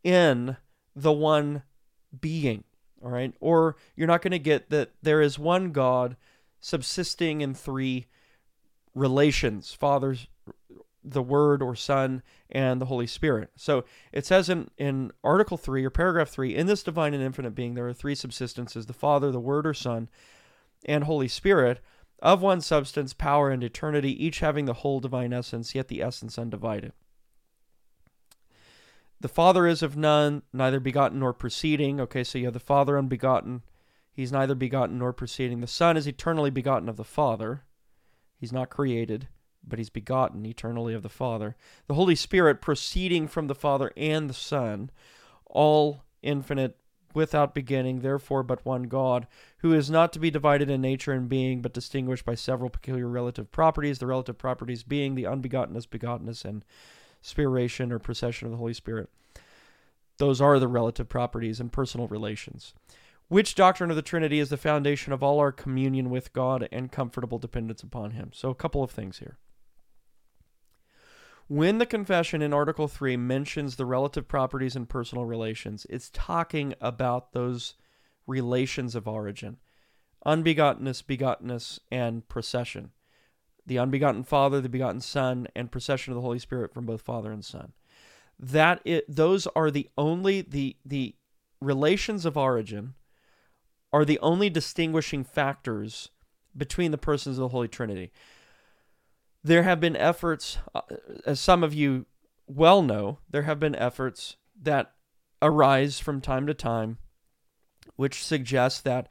in 0.04 0.58
the 0.96 1.12
one 1.12 1.64
being. 2.20 2.64
All 3.04 3.12
right, 3.12 3.34
or 3.42 3.76
you're 3.96 4.08
not 4.08 4.22
going 4.22 4.32
to 4.32 4.40
get 4.40 4.70
that 4.70 4.92
there 5.02 5.22
is 5.22 5.38
one 5.38 5.72
God 5.74 6.16
subsisting 6.62 7.42
in 7.42 7.54
three 7.54 8.08
relations: 8.96 9.74
Father's 9.74 10.28
the 11.04 11.22
Word 11.22 11.62
or 11.62 11.76
Son, 11.76 12.22
and 12.50 12.80
the 12.80 12.86
Holy 12.86 13.08
Spirit. 13.08 13.50
So 13.56 13.86
it 14.12 14.26
says 14.26 14.50
in, 14.50 14.70
in 14.78 15.12
Article 15.24 15.58
3 15.58 15.84
or 15.84 15.90
Paragraph 15.90 16.30
3 16.30 16.56
in 16.56 16.68
this 16.68 16.84
divine 16.84 17.14
and 17.14 17.24
infinite 17.24 17.56
being, 17.56 17.74
there 17.74 17.88
are 17.88 17.94
three 17.94 18.16
subsistences 18.16 18.88
the 18.88 18.94
Father, 18.94 19.32
the 19.32 19.40
Word 19.40 19.68
or 19.68 19.74
Son, 19.74 20.10
and 20.86 21.04
Holy 21.04 21.28
Spirit, 21.28 21.80
of 22.20 22.42
one 22.42 22.62
substance, 22.62 23.14
power, 23.14 23.50
and 23.50 23.64
eternity, 23.64 24.26
each 24.26 24.40
having 24.40 24.66
the 24.66 24.74
whole 24.74 25.00
divine 25.00 25.34
essence, 25.34 25.76
yet 25.76 25.90
the 25.90 26.02
essence 26.02 26.40
undivided. 26.40 26.94
The 29.20 29.28
Father 29.28 29.68
is 29.68 29.84
of 29.84 29.98
none, 29.98 30.44
neither 30.52 30.80
begotten 30.80 31.20
nor 31.20 31.34
proceeding. 31.34 32.00
Okay, 32.00 32.24
so 32.24 32.38
you 32.38 32.46
have 32.46 32.54
the 32.54 32.60
Father 32.60 32.98
unbegotten. 32.98 33.64
He's 34.12 34.32
neither 34.32 34.56
begotten 34.56 35.00
nor 35.00 35.12
proceeding. 35.12 35.62
The 35.62 35.68
Son 35.68 35.98
is 35.98 36.08
eternally 36.08 36.50
begotten 36.50 36.88
of 36.88 36.98
the 36.98 37.04
Father. 37.04 37.64
He's 38.38 38.54
not 38.54 38.70
created 38.70 39.28
but 39.68 39.80
he's 39.80 39.90
begotten 39.90 40.46
eternally 40.46 40.94
of 40.94 41.04
the 41.04 41.10
Father. 41.10 41.56
The 41.88 41.94
Holy 41.94 42.16
Spirit 42.16 42.62
proceeding 42.62 43.28
from 43.28 43.48
the 43.48 43.56
Father 43.56 43.92
and 43.96 44.30
the 44.30 44.34
Son, 44.34 44.90
all 45.46 46.04
infinite, 46.22 46.78
without 47.14 47.54
beginning, 47.54 48.00
therefore 48.00 48.44
but 48.44 48.66
one 48.66 48.84
God, 48.84 49.28
who 49.60 49.74
is 49.74 49.90
not 49.90 50.12
to 50.14 50.20
be 50.20 50.32
divided 50.32 50.70
in 50.70 50.82
nature 50.82 51.12
and 51.12 51.30
being, 51.30 51.62
but 51.62 51.74
distinguished 51.74 52.26
by 52.26 52.36
several 52.36 52.70
peculiar 52.70 53.08
relative 53.08 53.52
properties, 53.52 54.00
the 54.00 54.08
relative 54.08 54.38
properties 54.38 54.84
being 54.84 55.16
the 55.16 55.24
unbegottenness, 55.24 55.88
begottenness, 55.88 56.44
and 56.44 56.66
spiration 57.24 57.92
or 57.92 58.00
procession 58.00 58.48
of 58.48 58.52
the 58.52 58.58
Holy 58.58 58.74
Spirit. 58.74 59.10
Those 60.18 60.42
are 60.42 60.60
the 60.60 60.68
relative 60.68 61.10
properties 61.10 61.60
and 61.60 61.72
personal 61.72 62.08
relations. 62.08 62.74
Which 63.30 63.56
doctrine 63.56 63.90
of 63.90 63.96
the 63.96 64.02
Trinity 64.02 64.40
is 64.40 64.50
the 64.50 64.58
foundation 64.58 65.14
of 65.14 65.24
all 65.24 65.40
our 65.40 65.52
communion 65.52 66.10
with 66.10 66.34
God 66.34 66.68
and 66.72 66.92
comfortable 66.92 67.40
dependence 67.40 67.82
upon 67.82 68.12
Him? 68.12 68.32
So, 68.34 68.50
a 68.50 68.56
couple 68.56 68.84
of 68.84 68.92
things 68.92 69.20
here. 69.20 69.38
When 71.48 71.78
the 71.78 71.86
confession 71.86 72.42
in 72.42 72.54
Article 72.54 72.88
3 72.88 73.18
mentions 73.18 73.76
the 73.76 73.86
relative 73.86 74.28
properties 74.28 74.76
and 74.76 74.88
personal 74.88 75.26
relations, 75.26 75.86
it's 75.90 76.10
talking 76.14 76.74
about 76.80 77.34
those 77.34 77.76
relations 78.26 78.96
of 78.96 79.08
origin 79.08 79.58
unbegottenness, 80.26 81.04
begottenness, 81.04 81.80
and 81.92 82.28
procession. 82.30 82.92
The 83.66 83.78
unbegotten 83.78 84.24
Father, 84.24 84.62
the 84.62 84.70
begotten 84.70 85.02
Son, 85.02 85.48
and 85.54 85.70
procession 85.70 86.14
of 86.14 86.16
the 86.16 86.22
Holy 86.22 86.40
Spirit 86.40 86.74
from 86.74 86.86
both 86.86 87.02
Father 87.02 87.30
and 87.30 87.44
Son. 87.44 87.74
That 88.40 88.82
it, 88.86 89.04
those 89.14 89.48
are 89.48 89.70
the 89.70 89.90
only 89.98 90.42
the 90.42 90.78
the 90.86 91.16
relations 91.62 92.26
of 92.26 92.38
origin 92.38 92.94
are 93.92 94.06
the 94.06 94.20
only 94.20 94.50
distinguishing 94.50 95.24
factors 95.24 96.10
between 96.56 96.92
the 96.92 96.98
persons 96.98 97.38
of 97.38 97.42
the 97.42 97.48
Holy 97.50 97.68
Trinity 97.68 98.12
there 99.44 99.64
have 99.64 99.80
been 99.80 99.96
efforts, 99.96 100.58
uh, 100.74 100.82
as 101.26 101.40
some 101.40 101.64
of 101.64 101.74
you 101.74 102.06
well 102.48 102.82
know, 102.82 103.20
there 103.30 103.44
have 103.44 103.60
been 103.60 103.76
efforts 103.76 104.38
that 104.62 104.94
arise 105.42 106.00
from 106.00 106.22
time 106.22 106.48
to 106.48 106.54
time 106.54 106.98
which 107.96 108.24
suggest 108.24 108.84
that 108.84 109.08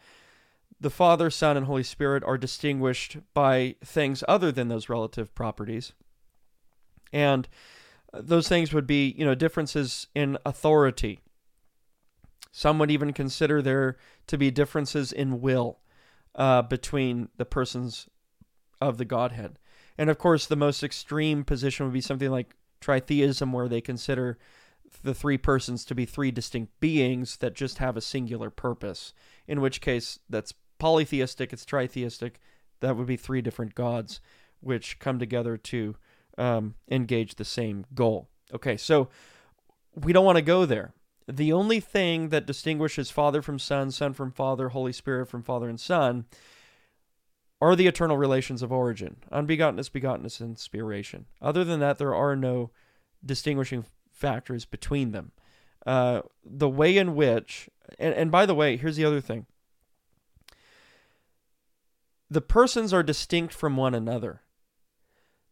the 0.81 0.91
Father, 0.91 1.31
Son, 1.31 1.57
and 1.57 1.67
Holy 1.67 1.83
Spirit 1.83 2.25
are 2.25 2.39
distinguished 2.39 3.19
by 3.35 3.77
things 3.85 4.25
other 4.27 4.51
than 4.51 4.69
those 4.69 4.89
relative 4.89 5.35
properties. 5.35 5.93
And 7.13 7.49
those 8.13 8.49
things 8.49 8.73
would 8.73 8.87
be, 8.87 9.15
you 9.17 9.25
know, 9.25 9.35
differences 9.35 10.09
in 10.15 10.39
authority. 10.45 11.21
Some 12.51 12.79
would 12.79 12.91
even 12.91 13.13
consider 13.13 13.63
there 13.63 13.97
to 14.27 14.37
be 14.37 14.51
differences 14.51 15.13
in 15.13 15.41
will 15.41 15.79
uh, 16.35 16.63
between 16.63 17.29
the 17.37 17.45
persons 17.45 18.09
of 18.81 18.99
the 18.99 19.05
Godhead. 19.05 19.59
And 19.99 20.11
of 20.11 20.19
course, 20.19 20.47
the 20.47 20.57
most 20.57 20.83
extreme 20.83 21.45
position 21.45 21.87
would 21.87 21.93
be 21.93 22.01
something 22.01 22.31
like 22.31 22.55
tritheism, 22.81 23.53
where 23.53 23.69
they 23.69 23.81
consider 23.81 24.39
the 25.03 25.15
three 25.15 25.39
persons 25.39 25.85
to 25.85 25.95
be 25.95 26.05
three 26.05 26.31
distinct 26.31 26.79
beings 26.81 27.37
that 27.39 27.55
just 27.55 27.79
have 27.79 27.97
a 27.97 28.01
singular 28.01 28.51
purpose. 28.51 29.13
In 29.47 29.61
which 29.61 29.81
case, 29.81 30.19
that's 30.29 30.55
polytheistic, 30.79 31.53
it's 31.53 31.65
tritheistic. 31.65 32.33
That 32.81 32.97
would 32.97 33.07
be 33.07 33.17
three 33.17 33.43
different 33.43 33.75
gods 33.75 34.21
which 34.61 34.99
come 34.99 35.19
together 35.19 35.57
to 35.57 35.97
um, 36.39 36.75
engage 36.91 37.35
the 37.35 37.45
same 37.45 37.85
goal. 37.95 38.29
Okay, 38.53 38.77
so 38.77 39.09
we 39.95 40.13
don't 40.13 40.25
want 40.25 40.37
to 40.37 40.43
go 40.43 40.67
there. 40.67 40.93
The 41.29 41.53
only 41.53 41.81
thing 41.81 42.31
that 42.31 42.47
distinguishes 42.47 43.11
Father 43.11 43.43
from 43.43 43.59
Son, 43.59 43.91
Son 43.91 44.13
from 44.13 44.33
Father, 44.33 44.71
Holy 44.71 44.93
Spirit 44.93 45.29
from 45.29 45.43
Father 45.43 45.69
and 45.69 45.79
Son 45.79 46.27
are 47.63 47.77
the 47.77 47.87
eternal 47.87 48.17
relations 48.17 48.61
of 48.61 48.73
origin, 48.73 49.19
unbegottenness, 49.31 49.89
begottenness, 49.89 50.41
and 50.41 50.57
spiration. 50.57 51.27
Other 51.41 51.63
than 51.63 51.79
that, 51.79 51.97
there 51.97 52.13
are 52.13 52.35
no 52.35 52.73
distinguishing 53.25 53.85
factors 54.11 54.65
between 54.65 55.13
them. 55.13 55.31
Uh, 55.87 56.23
the 56.45 56.69
way 56.69 56.97
in 56.97 57.15
which, 57.15 57.71
and, 58.01 58.15
and 58.15 58.33
by 58.33 58.47
the 58.47 58.55
way, 58.55 58.77
here's 58.77 58.97
the 58.97 59.05
other 59.05 59.21
thing 59.21 59.47
the 62.29 62.41
persons 62.41 62.93
are 62.93 63.05
distinct 63.05 63.55
from 63.55 63.77
one 63.77 63.95
another. 63.95 64.43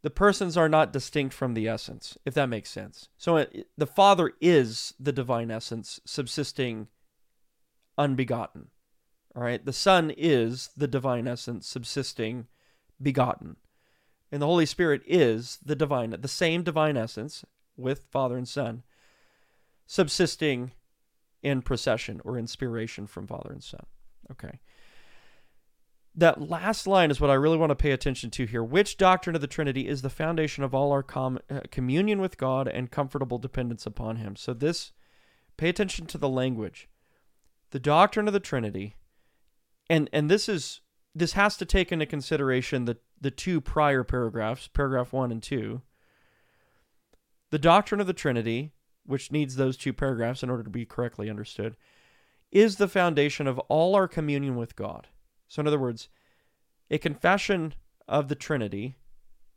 The 0.02 0.10
persons 0.10 0.56
are 0.56 0.68
not 0.68 0.92
distinct 0.92 1.32
from 1.32 1.54
the 1.54 1.68
essence, 1.68 2.18
if 2.24 2.34
that 2.34 2.48
makes 2.48 2.70
sense. 2.70 3.08
So 3.18 3.36
it, 3.36 3.68
the 3.76 3.86
Father 3.86 4.32
is 4.40 4.94
the 4.98 5.12
divine 5.12 5.52
essence 5.52 6.00
subsisting 6.04 6.88
unbegotten. 7.96 8.70
All 9.34 9.42
right, 9.42 9.64
the 9.64 9.72
Son 9.72 10.12
is 10.16 10.70
the 10.76 10.88
divine 10.88 11.28
essence 11.28 11.66
subsisting 11.66 12.46
begotten. 13.00 13.56
And 14.32 14.40
the 14.42 14.46
Holy 14.46 14.66
Spirit 14.66 15.02
is 15.06 15.58
the 15.64 15.76
divine 15.76 16.14
the 16.20 16.28
same 16.28 16.62
divine 16.62 16.96
essence 16.96 17.44
with 17.76 18.06
Father 18.10 18.36
and 18.36 18.48
Son 18.48 18.82
subsisting 19.86 20.72
in 21.42 21.62
procession 21.62 22.20
or 22.24 22.38
inspiration 22.38 23.06
from 23.06 23.26
Father 23.26 23.50
and 23.50 23.62
Son. 23.62 23.86
Okay. 24.30 24.60
That 26.14 26.48
last 26.48 26.86
line 26.86 27.10
is 27.10 27.20
what 27.20 27.30
I 27.30 27.34
really 27.34 27.56
want 27.56 27.70
to 27.70 27.76
pay 27.76 27.92
attention 27.92 28.30
to 28.32 28.44
here. 28.44 28.62
Which 28.62 28.96
doctrine 28.96 29.34
of 29.34 29.40
the 29.40 29.46
Trinity 29.46 29.88
is 29.88 30.02
the 30.02 30.10
foundation 30.10 30.64
of 30.64 30.74
all 30.74 30.92
our 30.92 31.02
com- 31.02 31.38
uh, 31.48 31.60
communion 31.70 32.20
with 32.20 32.36
God 32.36 32.68
and 32.68 32.90
comfortable 32.90 33.38
dependence 33.38 33.86
upon 33.86 34.16
Him? 34.16 34.36
So, 34.36 34.52
this, 34.52 34.92
pay 35.56 35.68
attention 35.68 36.06
to 36.06 36.18
the 36.18 36.28
language. 36.28 36.88
The 37.70 37.80
doctrine 37.80 38.26
of 38.26 38.32
the 38.32 38.40
Trinity 38.40 38.96
and 39.90 40.08
and 40.12 40.30
this 40.30 40.48
is 40.48 40.80
this 41.14 41.32
has 41.32 41.56
to 41.58 41.66
take 41.66 41.92
into 41.92 42.06
consideration 42.06 42.86
the 42.86 42.96
the 43.20 43.30
two 43.30 43.60
prior 43.60 44.02
paragraphs, 44.02 44.68
paragraph 44.68 45.12
1 45.12 45.30
and 45.30 45.42
2. 45.42 45.82
The 47.50 47.58
doctrine 47.58 48.00
of 48.00 48.06
the 48.06 48.14
Trinity, 48.14 48.72
which 49.04 49.30
needs 49.30 49.56
those 49.56 49.76
two 49.76 49.92
paragraphs 49.92 50.42
in 50.42 50.48
order 50.48 50.62
to 50.62 50.70
be 50.70 50.86
correctly 50.86 51.28
understood, 51.28 51.76
is 52.50 52.76
the 52.76 52.88
foundation 52.88 53.46
of 53.46 53.58
all 53.68 53.94
our 53.94 54.08
communion 54.08 54.56
with 54.56 54.76
God. 54.76 55.08
So, 55.48 55.60
in 55.60 55.66
other 55.66 55.78
words, 55.78 56.08
a 56.90 56.96
confession 56.96 57.74
of 58.08 58.28
the 58.28 58.34
Trinity 58.34 58.96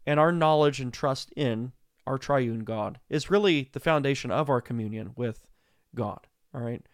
and 0.06 0.20
our 0.20 0.32
knowledge 0.32 0.82
and 0.82 0.92
trust 0.92 1.32
in 1.38 1.72
our 2.06 2.18
triune 2.18 2.66
God 2.66 3.00
is 3.10 3.32
really 3.32 3.70
the 3.72 3.80
foundation 3.80 4.32
of 4.32 4.50
our 4.50 4.60
communion 4.60 5.14
with 5.16 5.48
God. 5.96 6.28
All 6.54 6.62
right. 6.62 6.86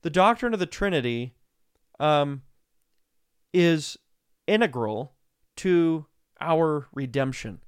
The 0.00 0.10
doctrine 0.10 0.54
of 0.54 0.60
the 0.60 0.66
Trinity 0.66 1.34
um, 1.98 2.42
is 3.52 3.96
integral 4.46 5.14
to 5.56 6.06
our 6.40 6.88
redemption. 6.92 7.60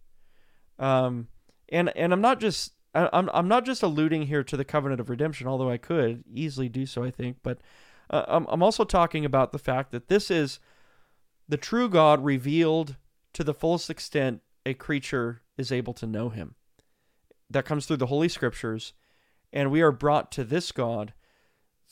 Um, 0.79 1.29
and 1.69 1.95
and 1.97 2.13
I'm 2.13 2.21
not 2.21 2.41
just 2.41 2.73
I'm 2.95 3.31
I'm 3.33 3.49
not 3.49 3.65
just 3.65 3.83
alluding 3.83 4.27
here 4.27 4.45
to 4.45 4.57
the 4.57 4.65
covenant 4.65 5.01
of 5.01 5.11
redemption, 5.11 5.47
although 5.47 5.71
I 5.71 5.79
could 5.79 6.25
easily 6.33 6.69
do 6.69 6.87
so, 6.87 7.03
I 7.03 7.11
think. 7.11 7.39
But 7.43 7.59
uh, 8.11 8.25
I'm 8.29 8.47
I'm 8.49 8.63
also 8.63 8.85
talking 8.85 9.25
about 9.25 9.53
the 9.53 9.59
fact 9.59 9.93
that 9.93 10.09
this 10.09 10.31
is 10.31 10.59
the 11.49 11.57
true 11.57 11.89
God 11.89 12.25
revealed 12.25 12.97
to 13.35 13.45
the 13.45 13.55
fullest 13.55 13.91
extent 13.91 14.43
a 14.67 14.75
creature 14.75 15.43
is 15.57 15.73
able 15.73 15.95
to 15.95 16.07
know 16.07 16.29
Him. 16.29 16.55
That 17.51 17.65
comes 17.65 17.87
through 17.87 17.99
the 17.99 18.07
Holy 18.07 18.29
Scriptures, 18.29 18.93
and 19.53 19.71
we 19.71 19.81
are 19.83 19.93
brought 19.93 20.31
to 20.33 20.45
this 20.45 20.73
God 20.73 21.13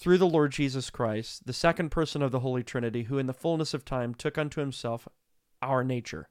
through 0.00 0.16
the 0.16 0.26
Lord 0.26 0.50
Jesus 0.50 0.88
Christ, 0.88 1.46
the 1.46 1.52
second 1.52 1.90
person 1.90 2.22
of 2.22 2.32
the 2.32 2.40
Holy 2.40 2.62
Trinity, 2.62 3.04
who 3.04 3.18
in 3.18 3.26
the 3.26 3.34
fullness 3.34 3.74
of 3.74 3.84
time 3.84 4.14
took 4.14 4.38
unto 4.38 4.60
Himself 4.60 5.06
our 5.60 5.84
nature 5.84 6.30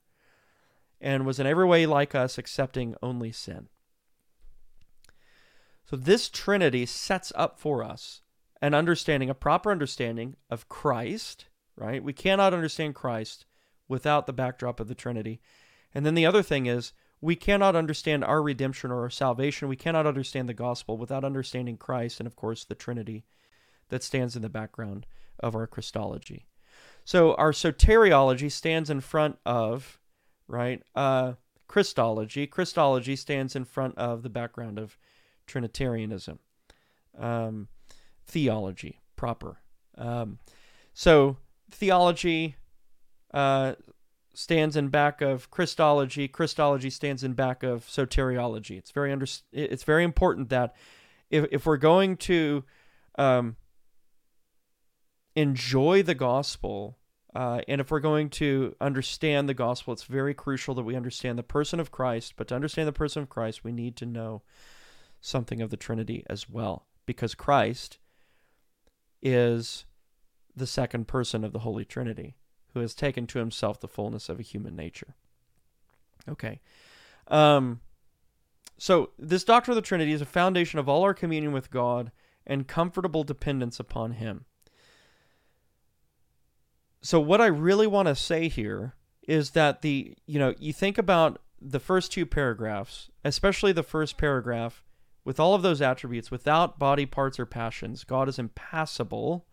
and 1.00 1.24
was 1.24 1.40
in 1.40 1.46
every 1.46 1.66
way 1.66 1.86
like 1.86 2.16
us, 2.16 2.40
accepting 2.40 2.96
only 3.04 3.32
sin. 3.32 3.70
So 5.86 5.96
this 5.96 6.30
Trinity 6.30 6.88
sets 6.88 7.32
up 7.36 7.60
for 7.60 7.84
us 7.84 8.22
an 8.60 8.74
understanding, 8.74 9.30
a 9.30 9.36
proper 9.36 9.72
understanding 9.72 10.36
of 10.50 10.68
Christ, 10.68 11.46
right? 11.76 12.04
We 12.04 12.12
cannot 12.12 12.56
understand 12.56 12.96
Christ 12.96 13.46
without 13.88 14.26
the 14.26 14.34
backdrop 14.34 14.80
of 14.80 14.88
the 14.88 14.96
Trinity. 14.96 15.42
And 15.94 16.06
then 16.06 16.16
the 16.16 16.26
other 16.26 16.44
thing 16.44 16.66
is, 16.66 16.92
we 17.22 17.36
cannot 17.36 17.76
understand 17.76 18.24
our 18.24 18.42
redemption 18.42 18.92
or 18.92 19.02
our 19.02 19.10
salvation. 19.10 19.68
We 19.68 19.76
cannot 19.76 20.08
understand 20.08 20.50
the 20.50 20.54
gospel 20.54 20.98
without 20.98 21.24
understanding 21.24 21.78
Christ 21.78 22.20
and, 22.20 22.26
of 22.26 22.36
course, 22.36 22.64
the 22.64 22.76
Trinity 22.76 23.26
that 23.89 24.03
stands 24.03 24.36
in 24.36 24.41
the 24.41 24.50
background 24.50 25.05
of 25.39 25.55
our 25.55 25.67
Christology. 25.67 26.46
So 27.05 27.34
our 27.36 27.51
soteriology 27.51 28.51
stands 28.51 28.89
in 28.89 29.01
front 29.01 29.38
of 29.46 30.00
right? 30.50 30.81
Uh, 30.96 31.34
Christology. 31.67 32.48
Christology 32.48 33.15
stands 33.15 33.55
in 33.55 33.63
front 33.63 33.98
of 33.98 34.24
the 34.24 34.29
background 34.29 34.77
of 34.77 34.98
Trinitarianism. 35.46 36.39
Um, 37.17 37.69
theology 38.25 39.00
proper. 39.15 39.60
Um, 39.98 40.39
so 40.93 41.38
theology 41.72 42.55
uh, 43.34 43.75
stands 44.34 44.75
in 44.75 44.89
back 44.89 45.22
of 45.22 45.51
Christology. 45.51 46.27
Christology 46.27 46.89
stands 46.89 47.24
in 47.24 47.34
back 47.34 47.62
of 47.63 47.86
soteriology. 47.86 48.77
It's 48.77 48.91
very 48.91 49.12
under, 49.12 49.27
It's 49.53 49.84
very 49.84 50.03
important 50.03 50.50
that 50.50 50.75
if 51.29 51.46
if 51.51 51.65
we're 51.65 51.77
going 51.77 52.17
to 52.17 52.63
um, 53.17 53.55
enjoy 55.36 56.04
the 56.04 56.16
gospel 56.16 57.00
uh, 57.36 57.62
and 57.68 57.80
if 57.80 57.92
we're 57.92 58.00
going 58.00 58.30
to 58.30 58.76
understand 58.82 59.48
the 59.48 59.54
gospel, 59.54 59.94
it's 59.94 60.04
very 60.04 60.34
crucial 60.34 60.74
that 60.74 60.84
we 60.84 60.96
understand 60.96 61.38
the 61.38 61.44
person 61.44 61.80
of 61.80 61.92
Christ. 61.92 62.34
But 62.36 62.48
to 62.48 62.56
understand 62.56 62.88
the 62.88 62.94
person 62.94 63.22
of 63.22 63.30
Christ, 63.30 63.64
we 63.64 63.72
need 63.72 63.96
to 63.98 64.06
know 64.06 64.42
something 65.22 65.62
of 65.62 65.70
the 65.70 65.78
Trinity 65.78 66.24
as 66.28 66.50
well, 66.50 66.88
because 67.06 67.36
Christ 67.36 68.00
is 69.22 69.86
the 70.56 70.66
second 70.66 71.08
person 71.08 71.44
of 71.44 71.54
the 71.54 71.60
Holy 71.60 71.86
Trinity 71.86 72.36
who 72.74 72.80
has 72.80 72.96
taken 72.96 73.28
to 73.28 73.40
himself 73.40 73.80
the 73.80 73.88
fullness 73.88 74.30
of 74.30 74.40
a 74.40 74.44
human 74.44 74.76
nature. 74.76 75.16
Okay. 76.28 76.62
Um, 77.28 77.82
so, 78.78 79.12
this 79.20 79.44
doctrine 79.44 79.78
of 79.78 79.84
the 79.84 79.88
Trinity 79.88 80.14
is 80.14 80.22
a 80.22 80.26
foundation 80.26 80.80
of 80.80 80.88
all 80.88 81.04
our 81.04 81.14
communion 81.14 81.52
with 81.52 81.70
God 81.70 82.12
and 82.48 82.68
comfortable 82.68 83.24
dependence 83.24 83.80
upon 83.80 84.13
Him 84.13 84.46
so 87.02 87.20
what 87.20 87.42
I 87.42 87.48
really 87.48 87.88
want 87.88 88.08
to 88.08 88.16
say 88.16 88.50
here 88.50 88.96
is 89.28 89.52
that 89.52 89.82
the 89.82 90.16
you 90.26 90.40
know 90.40 90.54
you 90.60 90.74
think 90.74 90.98
about 90.98 91.40
the 91.62 91.80
first 91.80 92.12
two 92.12 92.26
paragraphs, 92.26 93.10
especially 93.24 93.72
the 93.72 93.84
first 93.84 94.18
paragraph, 94.18 94.84
with 95.24 95.40
all 95.40 95.54
of 95.54 95.62
those 95.62 95.82
attributes, 95.82 96.32
without 96.32 96.80
body 96.80 97.06
parts 97.06 97.40
or 97.40 97.46
passions, 97.46 98.04
God 98.04 98.28
is 98.30 98.40
impassible. 98.40 99.46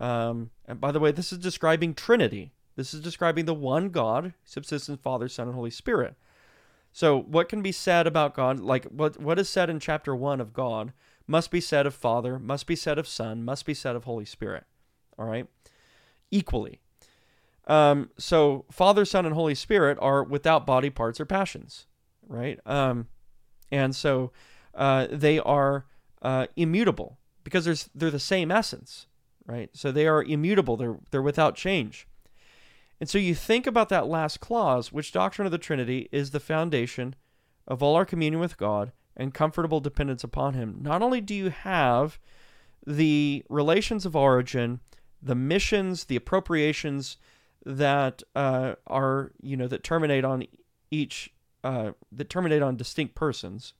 Um, 0.00 0.50
and 0.66 0.80
by 0.80 0.90
the 0.90 1.00
way, 1.00 1.12
this 1.12 1.32
is 1.32 1.38
describing 1.38 1.94
Trinity. 1.94 2.52
This 2.76 2.92
is 2.92 3.00
describing 3.00 3.44
the 3.44 3.54
one 3.54 3.90
God, 3.90 4.34
subsistent 4.44 5.00
Father, 5.00 5.28
Son, 5.28 5.46
and 5.46 5.54
Holy 5.54 5.70
Spirit. 5.70 6.16
So, 6.92 7.20
what 7.20 7.48
can 7.48 7.62
be 7.62 7.72
said 7.72 8.06
about 8.06 8.34
God, 8.34 8.58
like 8.58 8.84
what 8.86 9.20
what 9.20 9.38
is 9.38 9.48
said 9.48 9.70
in 9.70 9.78
chapter 9.78 10.14
one 10.14 10.40
of 10.40 10.52
God, 10.52 10.92
must 11.26 11.52
be 11.52 11.60
said 11.60 11.86
of 11.86 11.94
Father, 11.94 12.38
must 12.38 12.66
be 12.66 12.76
said 12.76 12.98
of 12.98 13.06
Son, 13.06 13.44
must 13.44 13.64
be 13.64 13.74
said 13.74 13.94
of 13.94 14.04
Holy 14.04 14.24
Spirit. 14.24 14.64
All 15.16 15.26
right 15.26 15.46
equally. 16.34 16.80
Um, 17.66 18.10
so 18.18 18.66
Father, 18.70 19.04
Son, 19.04 19.24
and 19.24 19.34
Holy 19.34 19.54
Spirit 19.54 19.96
are 20.00 20.22
without 20.22 20.66
body 20.66 20.90
parts 20.90 21.20
or 21.20 21.24
passions, 21.24 21.86
right? 22.26 22.58
Um, 22.66 23.06
and 23.70 23.96
so 23.96 24.32
uh, 24.74 25.06
they 25.10 25.38
are 25.38 25.86
uh, 26.20 26.46
immutable 26.56 27.18
because 27.42 27.64
there's 27.64 27.88
they're 27.94 28.10
the 28.10 28.18
same 28.18 28.50
essence, 28.50 29.06
right? 29.46 29.70
So 29.72 29.90
they 29.92 30.06
are 30.06 30.22
immutable. 30.22 30.76
They're 30.76 30.98
they're 31.10 31.22
without 31.22 31.54
change. 31.54 32.06
And 33.00 33.08
so 33.08 33.18
you 33.18 33.34
think 33.34 33.66
about 33.66 33.88
that 33.88 34.06
last 34.06 34.40
clause, 34.40 34.92
which 34.92 35.12
doctrine 35.12 35.46
of 35.46 35.52
the 35.52 35.58
Trinity 35.58 36.08
is 36.12 36.30
the 36.30 36.40
foundation 36.40 37.14
of 37.66 37.82
all 37.82 37.96
our 37.96 38.04
communion 38.04 38.40
with 38.40 38.56
God 38.56 38.92
and 39.16 39.32
comfortable 39.32 39.80
dependence 39.80 40.24
upon 40.24 40.54
Him. 40.54 40.78
Not 40.80 41.02
only 41.02 41.20
do 41.20 41.34
you 41.34 41.50
have 41.50 42.18
the 42.86 43.44
relations 43.48 44.04
of 44.04 44.14
origin 44.14 44.80
the 45.24 45.34
missions, 45.34 46.04
the 46.04 46.16
appropriations 46.16 47.16
that 47.64 48.22
uh, 48.36 48.74
are 48.86 49.32
you 49.40 49.56
know 49.56 49.66
that 49.66 49.82
terminate 49.82 50.24
on 50.24 50.44
each 50.90 51.32
uh, 51.64 51.92
that 52.12 52.28
terminate 52.28 52.62
on 52.62 52.76
distinct 52.76 53.14
persons. 53.14 53.72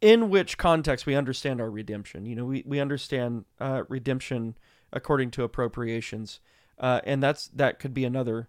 In 0.00 0.30
which 0.30 0.58
context 0.58 1.06
we 1.06 1.16
understand 1.16 1.60
our 1.60 1.70
redemption. 1.70 2.24
You 2.24 2.36
know, 2.36 2.44
we 2.44 2.62
we 2.66 2.80
understand 2.80 3.44
uh, 3.60 3.84
redemption 3.88 4.56
according 4.92 5.30
to 5.32 5.42
appropriations, 5.42 6.40
uh, 6.78 7.00
and 7.04 7.22
that's 7.22 7.48
that 7.48 7.78
could 7.78 7.94
be 7.94 8.04
another 8.04 8.48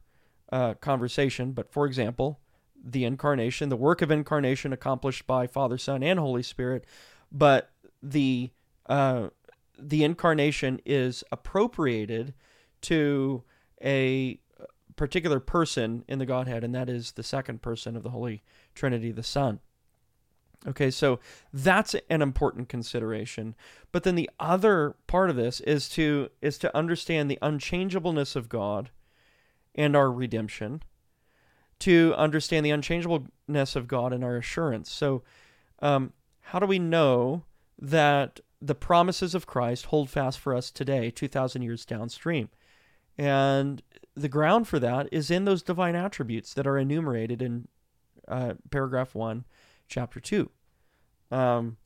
uh, 0.52 0.76
conversation. 0.76 1.52
But 1.54 1.72
for 1.72 1.86
example, 1.86 2.40
the 2.84 3.04
incarnation, 3.04 3.70
the 3.70 3.76
work 3.76 4.02
of 4.02 4.12
incarnation 4.12 4.74
accomplished 4.74 5.26
by 5.26 5.48
Father, 5.48 5.78
Son, 5.78 6.04
and 6.04 6.20
Holy 6.20 6.44
Spirit, 6.44 6.86
but 7.32 7.72
the 8.02 8.52
uh, 8.88 9.30
the 9.82 10.04
incarnation 10.04 10.82
is 10.86 11.24
appropriated 11.32 12.34
to 12.82 13.44
a 13.84 14.40
particular 14.96 15.40
person 15.40 16.04
in 16.08 16.20
the 16.20 16.26
Godhead, 16.26 16.64
and 16.64 16.76
that 16.76 16.90
is 16.90 17.14
the 17.14 17.24
second 17.24 17.62
person 17.62 17.96
of 17.96 18.04
the 18.04 18.10
Holy 18.10 18.44
Trinity, 18.76 19.12
the 19.12 19.24
Son. 19.24 19.60
Okay, 20.68 20.92
so 20.92 21.20
that's 21.54 21.96
an 22.10 22.22
important 22.22 22.68
consideration. 22.68 23.56
But 23.94 24.04
then 24.04 24.16
the 24.16 24.30
other 24.40 24.96
part 25.08 25.30
of 25.30 25.38
this 25.38 25.62
is 25.62 25.88
to 25.90 26.30
is 26.42 26.58
to 26.58 26.76
understand 26.76 27.32
the 27.32 27.40
unchangeableness 27.42 28.36
of 28.36 28.50
God 28.50 28.90
and 29.74 29.96
our 29.96 30.12
redemption, 30.12 30.84
to 31.80 32.14
understand 32.18 32.66
the 32.66 32.72
unchangeableness 32.72 33.78
of 33.78 33.88
God 33.88 34.12
and 34.12 34.22
our 34.22 34.36
assurance. 34.36 34.92
So, 34.92 35.24
um, 35.82 36.12
how 36.42 36.60
do 36.60 36.66
we 36.66 36.80
know 36.80 37.46
that 37.82 38.42
the 38.62 38.76
promises 38.76 39.34
of 39.34 39.48
Christ 39.48 39.88
hold 39.88 40.10
fast 40.10 40.40
for 40.40 40.54
us 40.54 40.70
today, 40.70 41.10
2,000 41.12 41.62
years 41.62 41.86
downstream. 41.86 42.50
And 43.18 43.82
the 44.16 44.30
ground 44.30 44.68
for 44.68 44.80
that 44.80 45.08
is 45.12 45.32
in 45.32 45.46
those 45.46 45.62
divine 45.62 45.96
attributes 45.96 46.54
that 46.54 46.68
are 46.68 46.78
enumerated 46.78 47.42
in 47.42 47.68
uh, 48.28 48.54
paragraph 48.70 49.16
1, 49.16 49.46
chapter 49.88 50.20
2. 50.20 50.50
Um, 51.32 51.78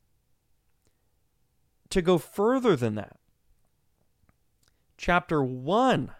to 1.90 2.02
go 2.02 2.18
further 2.18 2.76
than 2.76 2.96
that, 2.96 3.18
chapter 4.96 5.42
1 5.42 6.10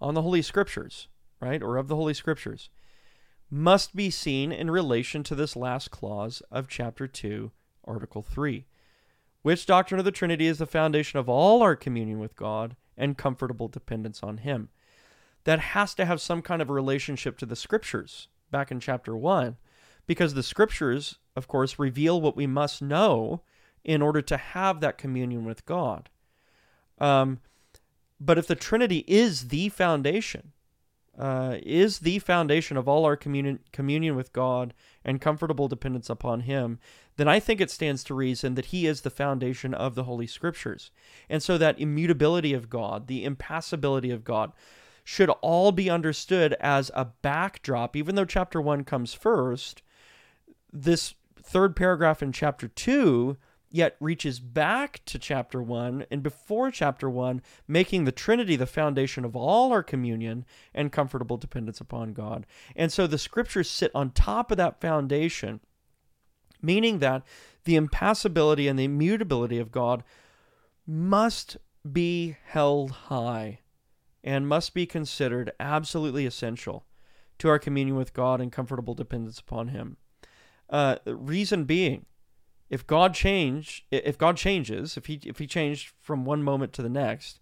on 0.00 0.14
the 0.14 0.22
Holy 0.22 0.42
Scriptures, 0.42 1.08
right, 1.40 1.62
or 1.62 1.76
of 1.76 1.88
the 1.88 1.96
Holy 1.96 2.14
Scriptures, 2.14 2.70
must 3.50 3.94
be 3.94 4.10
seen 4.10 4.52
in 4.52 4.70
relation 4.70 5.22
to 5.24 5.34
this 5.34 5.56
last 5.56 5.90
clause 5.90 6.42
of 6.50 6.68
chapter 6.68 7.06
2, 7.06 7.50
article 7.84 8.22
3 8.22 8.66
which 9.44 9.66
doctrine 9.66 9.98
of 9.98 10.06
the 10.06 10.10
Trinity 10.10 10.46
is 10.46 10.56
the 10.56 10.66
foundation 10.66 11.18
of 11.18 11.28
all 11.28 11.60
our 11.60 11.76
communion 11.76 12.18
with 12.18 12.34
God 12.34 12.76
and 12.96 13.18
comfortable 13.18 13.68
dependence 13.68 14.22
on 14.22 14.38
Him. 14.38 14.70
That 15.44 15.60
has 15.60 15.92
to 15.96 16.06
have 16.06 16.22
some 16.22 16.40
kind 16.40 16.62
of 16.62 16.70
relationship 16.70 17.36
to 17.38 17.46
the 17.46 17.54
Scriptures 17.54 18.28
back 18.50 18.70
in 18.70 18.80
chapter 18.80 19.14
1, 19.14 19.58
because 20.06 20.32
the 20.32 20.42
Scriptures, 20.42 21.18
of 21.36 21.46
course, 21.46 21.78
reveal 21.78 22.22
what 22.22 22.38
we 22.38 22.46
must 22.46 22.80
know 22.80 23.42
in 23.84 24.00
order 24.00 24.22
to 24.22 24.38
have 24.38 24.80
that 24.80 24.96
communion 24.96 25.44
with 25.44 25.66
God. 25.66 26.08
Um, 26.98 27.40
but 28.18 28.38
if 28.38 28.46
the 28.46 28.54
Trinity 28.54 29.04
is 29.06 29.48
the 29.48 29.68
foundation, 29.68 30.53
uh, 31.18 31.58
is 31.62 32.00
the 32.00 32.18
foundation 32.18 32.76
of 32.76 32.88
all 32.88 33.04
our 33.04 33.16
communion 33.16 33.60
communion 33.72 34.16
with 34.16 34.32
God 34.32 34.74
and 35.04 35.20
comfortable 35.20 35.68
dependence 35.68 36.10
upon 36.10 36.40
Him, 36.40 36.78
then 37.16 37.28
I 37.28 37.38
think 37.40 37.60
it 37.60 37.70
stands 37.70 38.02
to 38.04 38.14
reason 38.14 38.54
that 38.54 38.66
He 38.66 38.86
is 38.86 39.02
the 39.02 39.10
foundation 39.10 39.74
of 39.74 39.94
the 39.94 40.04
Holy 40.04 40.26
Scriptures, 40.26 40.90
and 41.28 41.42
so 41.42 41.56
that 41.58 41.78
immutability 41.78 42.52
of 42.52 42.70
God, 42.70 43.06
the 43.06 43.24
impassibility 43.24 44.10
of 44.10 44.24
God, 44.24 44.52
should 45.04 45.30
all 45.42 45.70
be 45.70 45.90
understood 45.90 46.54
as 46.60 46.90
a 46.94 47.04
backdrop. 47.04 47.94
Even 47.94 48.14
though 48.14 48.24
chapter 48.24 48.60
one 48.60 48.84
comes 48.84 49.14
first, 49.14 49.82
this 50.72 51.14
third 51.36 51.76
paragraph 51.76 52.22
in 52.22 52.32
chapter 52.32 52.68
two 52.68 53.36
yet 53.74 53.96
reaches 53.98 54.38
back 54.38 55.00
to 55.04 55.18
chapter 55.18 55.60
1 55.60 56.06
and 56.08 56.22
before 56.22 56.70
chapter 56.70 57.10
1, 57.10 57.42
making 57.66 58.04
the 58.04 58.12
Trinity 58.12 58.54
the 58.54 58.66
foundation 58.66 59.24
of 59.24 59.34
all 59.34 59.72
our 59.72 59.82
communion 59.82 60.44
and 60.72 60.92
comfortable 60.92 61.36
dependence 61.36 61.80
upon 61.80 62.12
God. 62.12 62.46
And 62.76 62.92
so 62.92 63.08
the 63.08 63.18
scriptures 63.18 63.68
sit 63.68 63.90
on 63.92 64.10
top 64.10 64.52
of 64.52 64.58
that 64.58 64.80
foundation, 64.80 65.58
meaning 66.62 67.00
that 67.00 67.24
the 67.64 67.74
impassibility 67.74 68.68
and 68.68 68.78
the 68.78 68.84
immutability 68.84 69.58
of 69.58 69.72
God 69.72 70.04
must 70.86 71.56
be 71.90 72.36
held 72.46 72.92
high 72.92 73.58
and 74.22 74.46
must 74.46 74.72
be 74.72 74.86
considered 74.86 75.50
absolutely 75.58 76.26
essential 76.26 76.84
to 77.38 77.48
our 77.48 77.58
communion 77.58 77.96
with 77.96 78.14
God 78.14 78.40
and 78.40 78.52
comfortable 78.52 78.94
dependence 78.94 79.40
upon 79.40 79.68
Him. 79.68 79.96
Uh, 80.70 80.98
reason 81.04 81.64
being, 81.64 82.06
if 82.70 82.86
God 82.86 83.14
change, 83.14 83.86
if 83.90 84.18
God 84.18 84.36
changes, 84.36 84.96
if 84.96 85.06
he 85.06 85.20
if 85.24 85.38
he 85.38 85.46
changed 85.46 85.92
from 86.00 86.24
one 86.24 86.42
moment 86.42 86.72
to 86.74 86.82
the 86.82 86.88
next, 86.88 87.40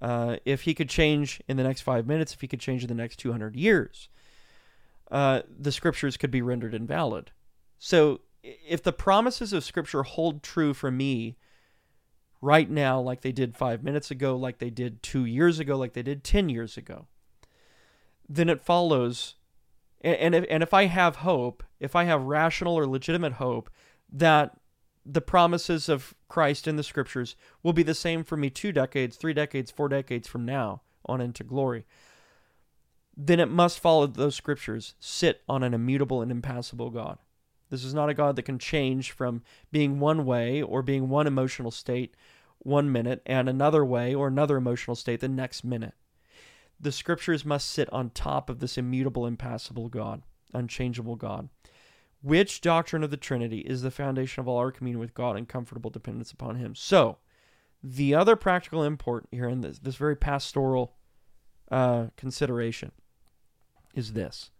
uh, 0.00 0.36
if 0.44 0.62
he 0.62 0.74
could 0.74 0.88
change 0.88 1.40
in 1.48 1.56
the 1.56 1.62
next 1.62 1.80
five 1.80 2.06
minutes, 2.06 2.34
if 2.34 2.40
he 2.40 2.48
could 2.48 2.60
change 2.60 2.82
in 2.82 2.88
the 2.88 2.94
next 2.94 3.16
two 3.16 3.32
hundred 3.32 3.56
years, 3.56 4.08
uh, 5.10 5.42
the 5.58 5.72
scriptures 5.72 6.16
could 6.16 6.30
be 6.30 6.42
rendered 6.42 6.74
invalid. 6.74 7.32
So, 7.78 8.20
if 8.42 8.82
the 8.82 8.92
promises 8.92 9.52
of 9.52 9.64
Scripture 9.64 10.02
hold 10.02 10.42
true 10.42 10.74
for 10.74 10.90
me 10.90 11.36
right 12.40 12.70
now, 12.70 13.00
like 13.00 13.22
they 13.22 13.32
did 13.32 13.56
five 13.56 13.82
minutes 13.82 14.10
ago, 14.10 14.36
like 14.36 14.58
they 14.58 14.70
did 14.70 15.02
two 15.02 15.24
years 15.24 15.58
ago, 15.58 15.76
like 15.76 15.94
they 15.94 16.02
did 16.02 16.22
ten 16.22 16.48
years 16.48 16.76
ago, 16.76 17.06
then 18.28 18.48
it 18.48 18.62
follows. 18.62 19.36
And 20.02 20.34
if, 20.34 20.46
and 20.48 20.62
if 20.62 20.72
I 20.72 20.86
have 20.86 21.16
hope, 21.16 21.62
if 21.78 21.94
I 21.94 22.04
have 22.04 22.22
rational 22.22 22.78
or 22.78 22.86
legitimate 22.86 23.34
hope 23.34 23.68
that 24.12 24.56
the 25.04 25.20
promises 25.20 25.88
of 25.88 26.14
Christ 26.28 26.68
in 26.68 26.76
the 26.76 26.82
scriptures 26.82 27.36
will 27.62 27.72
be 27.72 27.82
the 27.82 27.94
same 27.94 28.24
for 28.24 28.36
me 28.36 28.50
two 28.50 28.72
decades, 28.72 29.16
three 29.16 29.32
decades, 29.32 29.70
four 29.70 29.88
decades 29.88 30.28
from 30.28 30.44
now 30.44 30.82
on 31.06 31.20
into 31.20 31.42
glory, 31.42 31.86
then 33.16 33.40
it 33.40 33.50
must 33.50 33.80
follow 33.80 34.06
those 34.06 34.34
scriptures 34.34 34.94
sit 35.00 35.42
on 35.48 35.62
an 35.62 35.74
immutable 35.74 36.22
and 36.22 36.30
impassible 36.30 36.90
God. 36.90 37.18
This 37.70 37.84
is 37.84 37.94
not 37.94 38.08
a 38.08 38.14
God 38.14 38.36
that 38.36 38.42
can 38.42 38.58
change 38.58 39.12
from 39.12 39.42
being 39.70 40.00
one 40.00 40.24
way 40.24 40.62
or 40.62 40.82
being 40.82 41.08
one 41.08 41.26
emotional 41.26 41.70
state 41.70 42.14
one 42.62 42.92
minute 42.92 43.22
and 43.26 43.48
another 43.48 43.84
way 43.84 44.14
or 44.14 44.28
another 44.28 44.56
emotional 44.56 44.94
state 44.94 45.20
the 45.20 45.28
next 45.28 45.64
minute. 45.64 45.94
The 46.78 46.92
scriptures 46.92 47.44
must 47.44 47.68
sit 47.68 47.92
on 47.92 48.10
top 48.10 48.48
of 48.48 48.58
this 48.58 48.78
immutable, 48.78 49.26
impassible 49.26 49.88
God, 49.88 50.22
unchangeable 50.52 51.16
God. 51.16 51.48
Which 52.22 52.60
doctrine 52.60 53.02
of 53.02 53.10
the 53.10 53.16
Trinity 53.16 53.60
is 53.60 53.82
the 53.82 53.90
foundation 53.90 54.40
of 54.40 54.48
all 54.48 54.58
our 54.58 54.70
communion 54.70 55.00
with 55.00 55.14
God 55.14 55.36
and 55.36 55.48
comfortable 55.48 55.90
dependence 55.90 56.32
upon 56.32 56.56
Him? 56.56 56.74
So, 56.74 57.18
the 57.82 58.14
other 58.14 58.36
practical 58.36 58.82
import 58.82 59.26
here 59.30 59.48
in 59.48 59.62
this, 59.62 59.78
this 59.78 59.96
very 59.96 60.16
pastoral 60.16 60.96
uh, 61.70 62.08
consideration 62.16 62.92
is 63.94 64.12
this. 64.12 64.50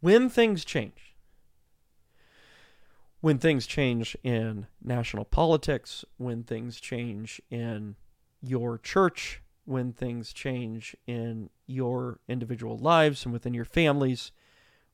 When 0.00 0.30
things 0.30 0.64
change, 0.64 1.14
when 3.20 3.38
things 3.38 3.66
change 3.66 4.16
in 4.22 4.66
national 4.82 5.26
politics, 5.26 6.04
when 6.16 6.42
things 6.42 6.80
change 6.80 7.40
in 7.50 7.96
your 8.42 8.78
church, 8.78 9.42
when 9.66 9.92
things 9.92 10.32
change 10.32 10.96
in 11.06 11.50
your 11.66 12.20
individual 12.28 12.78
lives 12.78 13.24
and 13.24 13.32
within 13.32 13.54
your 13.54 13.64
families, 13.64 14.32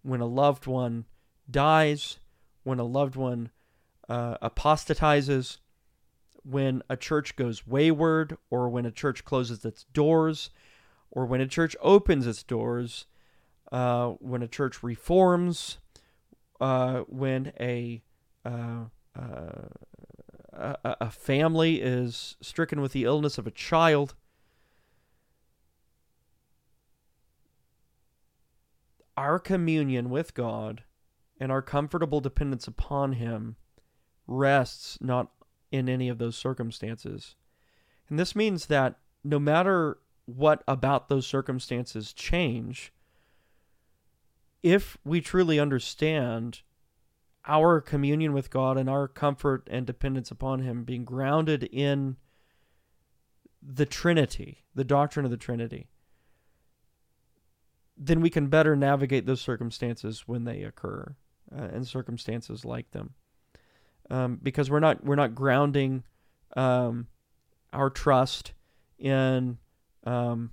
when 0.02 0.20
a 0.20 0.26
loved 0.26 0.66
one 0.66 1.04
dies, 1.50 2.18
when 2.62 2.78
a 2.78 2.84
loved 2.84 3.16
one 3.16 3.50
uh, 4.08 4.36
apostatizes, 4.42 5.58
when 6.42 6.82
a 6.88 6.96
church 6.96 7.36
goes 7.36 7.66
wayward, 7.66 8.36
or 8.50 8.68
when 8.68 8.86
a 8.86 8.90
church 8.90 9.24
closes 9.24 9.64
its 9.64 9.84
doors, 9.92 10.50
or 11.10 11.26
when 11.26 11.40
a 11.40 11.46
church 11.46 11.76
opens 11.80 12.26
its 12.26 12.42
doors, 12.42 13.06
uh, 13.72 14.08
when 14.20 14.42
a 14.42 14.48
church 14.48 14.82
reforms, 14.82 15.78
uh, 16.60 17.00
when 17.00 17.52
a, 17.60 18.02
uh, 18.44 18.84
uh, 19.18 19.22
a 20.52 20.96
a 21.00 21.10
family 21.10 21.80
is 21.80 22.36
stricken 22.40 22.80
with 22.80 22.92
the 22.92 23.04
illness 23.04 23.38
of 23.38 23.46
a 23.46 23.50
child. 23.50 24.14
Our 29.16 29.38
communion 29.38 30.10
with 30.10 30.34
God 30.34 30.82
and 31.40 31.50
our 31.50 31.62
comfortable 31.62 32.20
dependence 32.20 32.68
upon 32.68 33.14
Him 33.14 33.56
rests 34.26 34.98
not 35.00 35.30
in 35.72 35.88
any 35.88 36.08
of 36.10 36.18
those 36.18 36.36
circumstances. 36.36 37.34
And 38.08 38.18
this 38.18 38.36
means 38.36 38.66
that 38.66 38.96
no 39.24 39.38
matter 39.38 39.98
what 40.26 40.62
about 40.68 41.08
those 41.08 41.26
circumstances 41.26 42.12
change, 42.12 42.92
if 44.62 44.98
we 45.04 45.22
truly 45.22 45.58
understand 45.58 46.60
our 47.46 47.80
communion 47.80 48.34
with 48.34 48.50
God 48.50 48.76
and 48.76 48.90
our 48.90 49.08
comfort 49.08 49.66
and 49.70 49.86
dependence 49.86 50.30
upon 50.30 50.60
Him 50.60 50.84
being 50.84 51.04
grounded 51.04 51.64
in 51.64 52.16
the 53.62 53.86
Trinity, 53.86 54.64
the 54.74 54.84
doctrine 54.84 55.24
of 55.24 55.30
the 55.30 55.38
Trinity, 55.38 55.88
then 57.96 58.20
we 58.20 58.30
can 58.30 58.48
better 58.48 58.76
navigate 58.76 59.24
those 59.24 59.40
circumstances 59.40 60.24
when 60.26 60.44
they 60.44 60.62
occur 60.62 61.16
uh, 61.56 61.68
and 61.72 61.86
circumstances 61.86 62.64
like 62.64 62.90
them, 62.92 63.14
um, 64.10 64.38
because 64.42 64.70
we're 64.70 64.80
not 64.80 65.04
we're 65.04 65.16
not 65.16 65.34
grounding 65.34 66.04
um, 66.56 67.06
our 67.72 67.90
trust 67.90 68.52
in 68.98 69.58
um, 70.04 70.50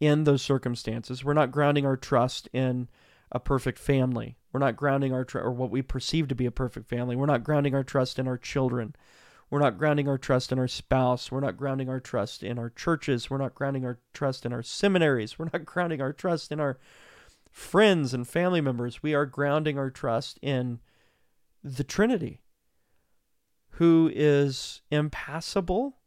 in 0.00 0.24
those 0.24 0.42
circumstances. 0.42 1.24
We're 1.24 1.34
not 1.34 1.52
grounding 1.52 1.86
our 1.86 1.96
trust 1.96 2.48
in 2.52 2.88
a 3.32 3.40
perfect 3.40 3.78
family. 3.78 4.36
We're 4.52 4.60
not 4.60 4.76
grounding 4.76 5.12
our 5.12 5.24
tr- 5.24 5.40
or 5.40 5.50
what 5.50 5.70
we 5.70 5.82
perceive 5.82 6.28
to 6.28 6.34
be 6.34 6.46
a 6.46 6.50
perfect 6.52 6.88
family. 6.88 7.16
We're 7.16 7.26
not 7.26 7.44
grounding 7.44 7.74
our 7.74 7.82
trust 7.82 8.18
in 8.18 8.28
our 8.28 8.38
children. 8.38 8.94
We're 9.50 9.60
not 9.60 9.78
grounding 9.78 10.08
our 10.08 10.18
trust 10.18 10.52
in 10.52 10.58
our 10.58 10.68
spouse. 10.68 11.30
We're 11.30 11.40
not 11.40 11.56
grounding 11.56 11.88
our 11.88 12.00
trust 12.00 12.42
in 12.42 12.58
our 12.58 12.70
churches. 12.70 13.28
We're 13.28 13.38
not 13.38 13.54
grounding 13.54 13.84
our 13.84 13.98
trust 14.12 14.46
in 14.46 14.52
our 14.52 14.62
seminaries. 14.62 15.38
We're 15.38 15.48
not 15.52 15.64
grounding 15.64 16.00
our 16.00 16.12
trust 16.12 16.52
in 16.52 16.60
our 16.60 16.78
friends 17.54 18.12
and 18.12 18.26
family 18.26 18.60
members, 18.60 19.00
we 19.00 19.14
are 19.14 19.24
grounding 19.24 19.78
our 19.78 19.88
trust 19.88 20.40
in 20.42 20.80
the 21.62 21.84
Trinity, 21.84 22.42
who 23.70 24.10
is 24.12 24.82
impassible 24.90 25.98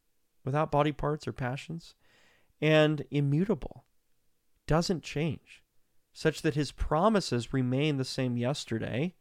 without 0.44 0.74
body 0.74 0.92
parts 0.92 1.26
or 1.26 1.32
passions 1.32 1.96
and 2.62 3.06
immutable, 3.12 3.86
doesn't 4.68 5.04
change, 5.04 5.64
such 6.12 6.42
that 6.42 6.56
his 6.56 6.74
promises 6.74 7.54
remain 7.54 7.96
the 7.96 8.04
same 8.04 8.36
yesterday, 8.36 9.16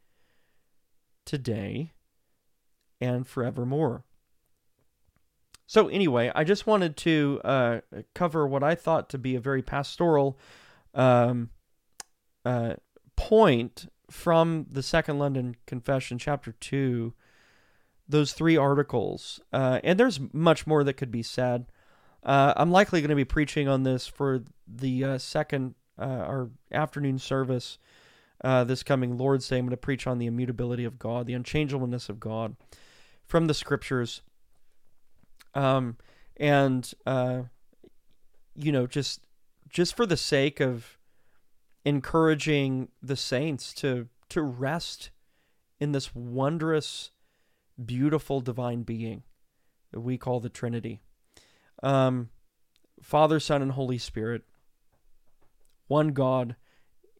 today, 1.24 1.92
and 3.00 3.24
forevermore. 3.28 4.04
So, 5.64 5.86
anyway, 5.86 6.32
I 6.34 6.42
just 6.42 6.66
wanted 6.66 6.96
to 6.98 7.40
uh, 7.44 7.80
cover 8.16 8.48
what 8.48 8.64
I 8.64 8.74
thought 8.74 9.10
to 9.10 9.18
be 9.18 9.36
a 9.36 9.40
very 9.40 9.62
pastoral 9.62 10.40
um, 10.92 11.50
uh, 12.46 12.74
point 13.16 13.90
from 14.08 14.66
the 14.70 14.82
Second 14.82 15.18
London 15.18 15.56
Confession, 15.66 16.16
chapter 16.16 16.52
2, 16.52 17.12
those 18.08 18.32
three 18.32 18.56
articles. 18.56 19.40
Uh, 19.52 19.80
and 19.82 19.98
there's 19.98 20.20
much 20.32 20.64
more 20.64 20.84
that 20.84 20.94
could 20.94 21.10
be 21.10 21.24
said. 21.24 21.66
Uh, 22.22 22.54
I'm 22.56 22.70
likely 22.70 23.00
going 23.00 23.10
to 23.10 23.16
be 23.16 23.24
preaching 23.24 23.66
on 23.66 23.82
this 23.82 24.06
for 24.06 24.44
the 24.66 25.02
uh, 25.04 25.18
second 25.18 25.74
uh, 25.98 26.24
or 26.28 26.50
afternoon 26.70 27.18
service 27.18 27.78
uh, 28.44 28.62
this 28.62 28.84
coming 28.84 29.18
Lord's 29.18 29.48
Day. 29.48 29.58
I'm 29.58 29.64
going 29.64 29.70
to 29.70 29.76
preach 29.76 30.06
on 30.06 30.18
the 30.18 30.26
immutability 30.26 30.84
of 30.84 31.00
God, 31.00 31.26
the 31.26 31.34
unchangeableness 31.34 32.08
of 32.08 32.20
God 32.20 32.54
from 33.24 33.48
the 33.48 33.54
scriptures. 33.54 34.22
Um, 35.54 35.96
and, 36.36 36.92
you 38.54 38.72
know, 38.72 38.86
just 38.86 39.22
just 39.68 39.96
for 39.96 40.06
the 40.06 40.16
sake 40.16 40.60
of 40.60 40.96
encouraging 41.86 42.88
the 43.00 43.16
saints 43.16 43.72
to 43.72 44.08
to 44.28 44.42
rest 44.42 45.10
in 45.78 45.92
this 45.92 46.14
wondrous 46.14 47.12
beautiful 47.82 48.40
divine 48.40 48.82
being 48.82 49.22
that 49.92 50.00
we 50.00 50.18
call 50.18 50.40
the 50.40 50.48
Trinity. 50.48 51.00
Um, 51.82 52.30
Father, 53.00 53.38
Son, 53.38 53.62
and 53.62 53.72
Holy 53.72 53.98
Spirit, 53.98 54.42
one 55.86 56.08
God 56.08 56.56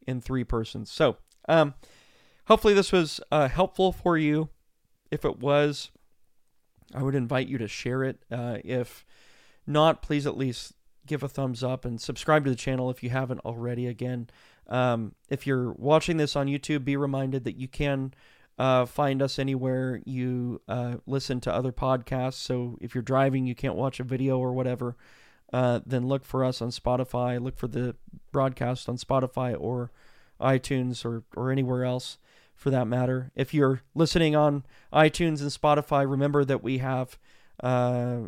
in 0.05 0.19
three 0.19 0.43
persons. 0.43 0.91
So, 0.91 1.17
um, 1.47 1.73
hopefully, 2.47 2.73
this 2.73 2.91
was 2.91 3.21
uh, 3.31 3.47
helpful 3.47 3.93
for 3.93 4.17
you. 4.17 4.49
If 5.11 5.23
it 5.23 5.39
was, 5.39 5.91
I 6.93 7.03
would 7.03 7.15
invite 7.15 7.47
you 7.47 7.57
to 7.59 7.69
share 7.69 8.03
it. 8.03 8.21
Uh, 8.29 8.57
if 8.65 9.05
not, 9.65 10.01
please 10.01 10.27
at 10.27 10.37
least 10.37 10.73
give 11.05 11.23
a 11.23 11.29
thumbs 11.29 11.63
up 11.63 11.85
and 11.85 12.01
subscribe 12.01 12.43
to 12.43 12.49
the 12.49 12.55
channel 12.55 12.89
if 12.89 13.01
you 13.01 13.09
haven't 13.09 13.39
already. 13.39 13.87
Again, 13.87 14.29
um, 14.67 15.13
if 15.29 15.47
you're 15.47 15.71
watching 15.73 16.17
this 16.17 16.35
on 16.35 16.47
YouTube, 16.47 16.83
be 16.83 16.97
reminded 16.97 17.43
that 17.45 17.55
you 17.57 17.67
can 17.67 18.13
uh, 18.57 18.85
find 18.85 19.21
us 19.21 19.37
anywhere 19.39 20.01
you 20.05 20.61
uh, 20.67 20.95
listen 21.05 21.39
to 21.41 21.53
other 21.53 21.71
podcasts. 21.71 22.35
So 22.35 22.77
if 22.81 22.95
you're 22.95 23.01
driving, 23.01 23.45
you 23.45 23.55
can't 23.55 23.75
watch 23.75 23.99
a 23.99 24.03
video 24.03 24.39
or 24.39 24.53
whatever, 24.53 24.95
uh, 25.53 25.81
then 25.85 26.07
look 26.07 26.25
for 26.25 26.43
us 26.43 26.61
on 26.61 26.69
Spotify. 26.69 27.41
Look 27.41 27.57
for 27.57 27.67
the 27.67 27.95
broadcast 28.31 28.89
on 28.89 28.97
Spotify 28.97 29.55
or 29.57 29.91
iTunes 30.41 31.05
or, 31.05 31.23
or 31.35 31.51
anywhere 31.51 31.85
else 31.85 32.17
for 32.55 32.71
that 32.71 32.87
matter. 32.87 33.31
If 33.35 33.53
you're 33.53 33.81
listening 33.93 34.35
on 34.35 34.65
iTunes 34.91 35.41
and 35.41 35.51
Spotify, 35.51 36.09
remember 36.09 36.43
that 36.43 36.63
we 36.63 36.79
have 36.79 37.17
uh, 37.63 38.21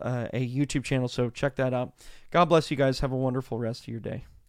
uh, 0.00 0.28
a 0.32 0.48
YouTube 0.48 0.84
channel, 0.84 1.08
so 1.08 1.30
check 1.30 1.56
that 1.56 1.72
out. 1.72 1.92
God 2.30 2.46
bless 2.46 2.70
you 2.70 2.76
guys. 2.76 3.00
Have 3.00 3.12
a 3.12 3.16
wonderful 3.16 3.58
rest 3.58 3.82
of 3.82 3.88
your 3.88 4.00
day. 4.00 4.24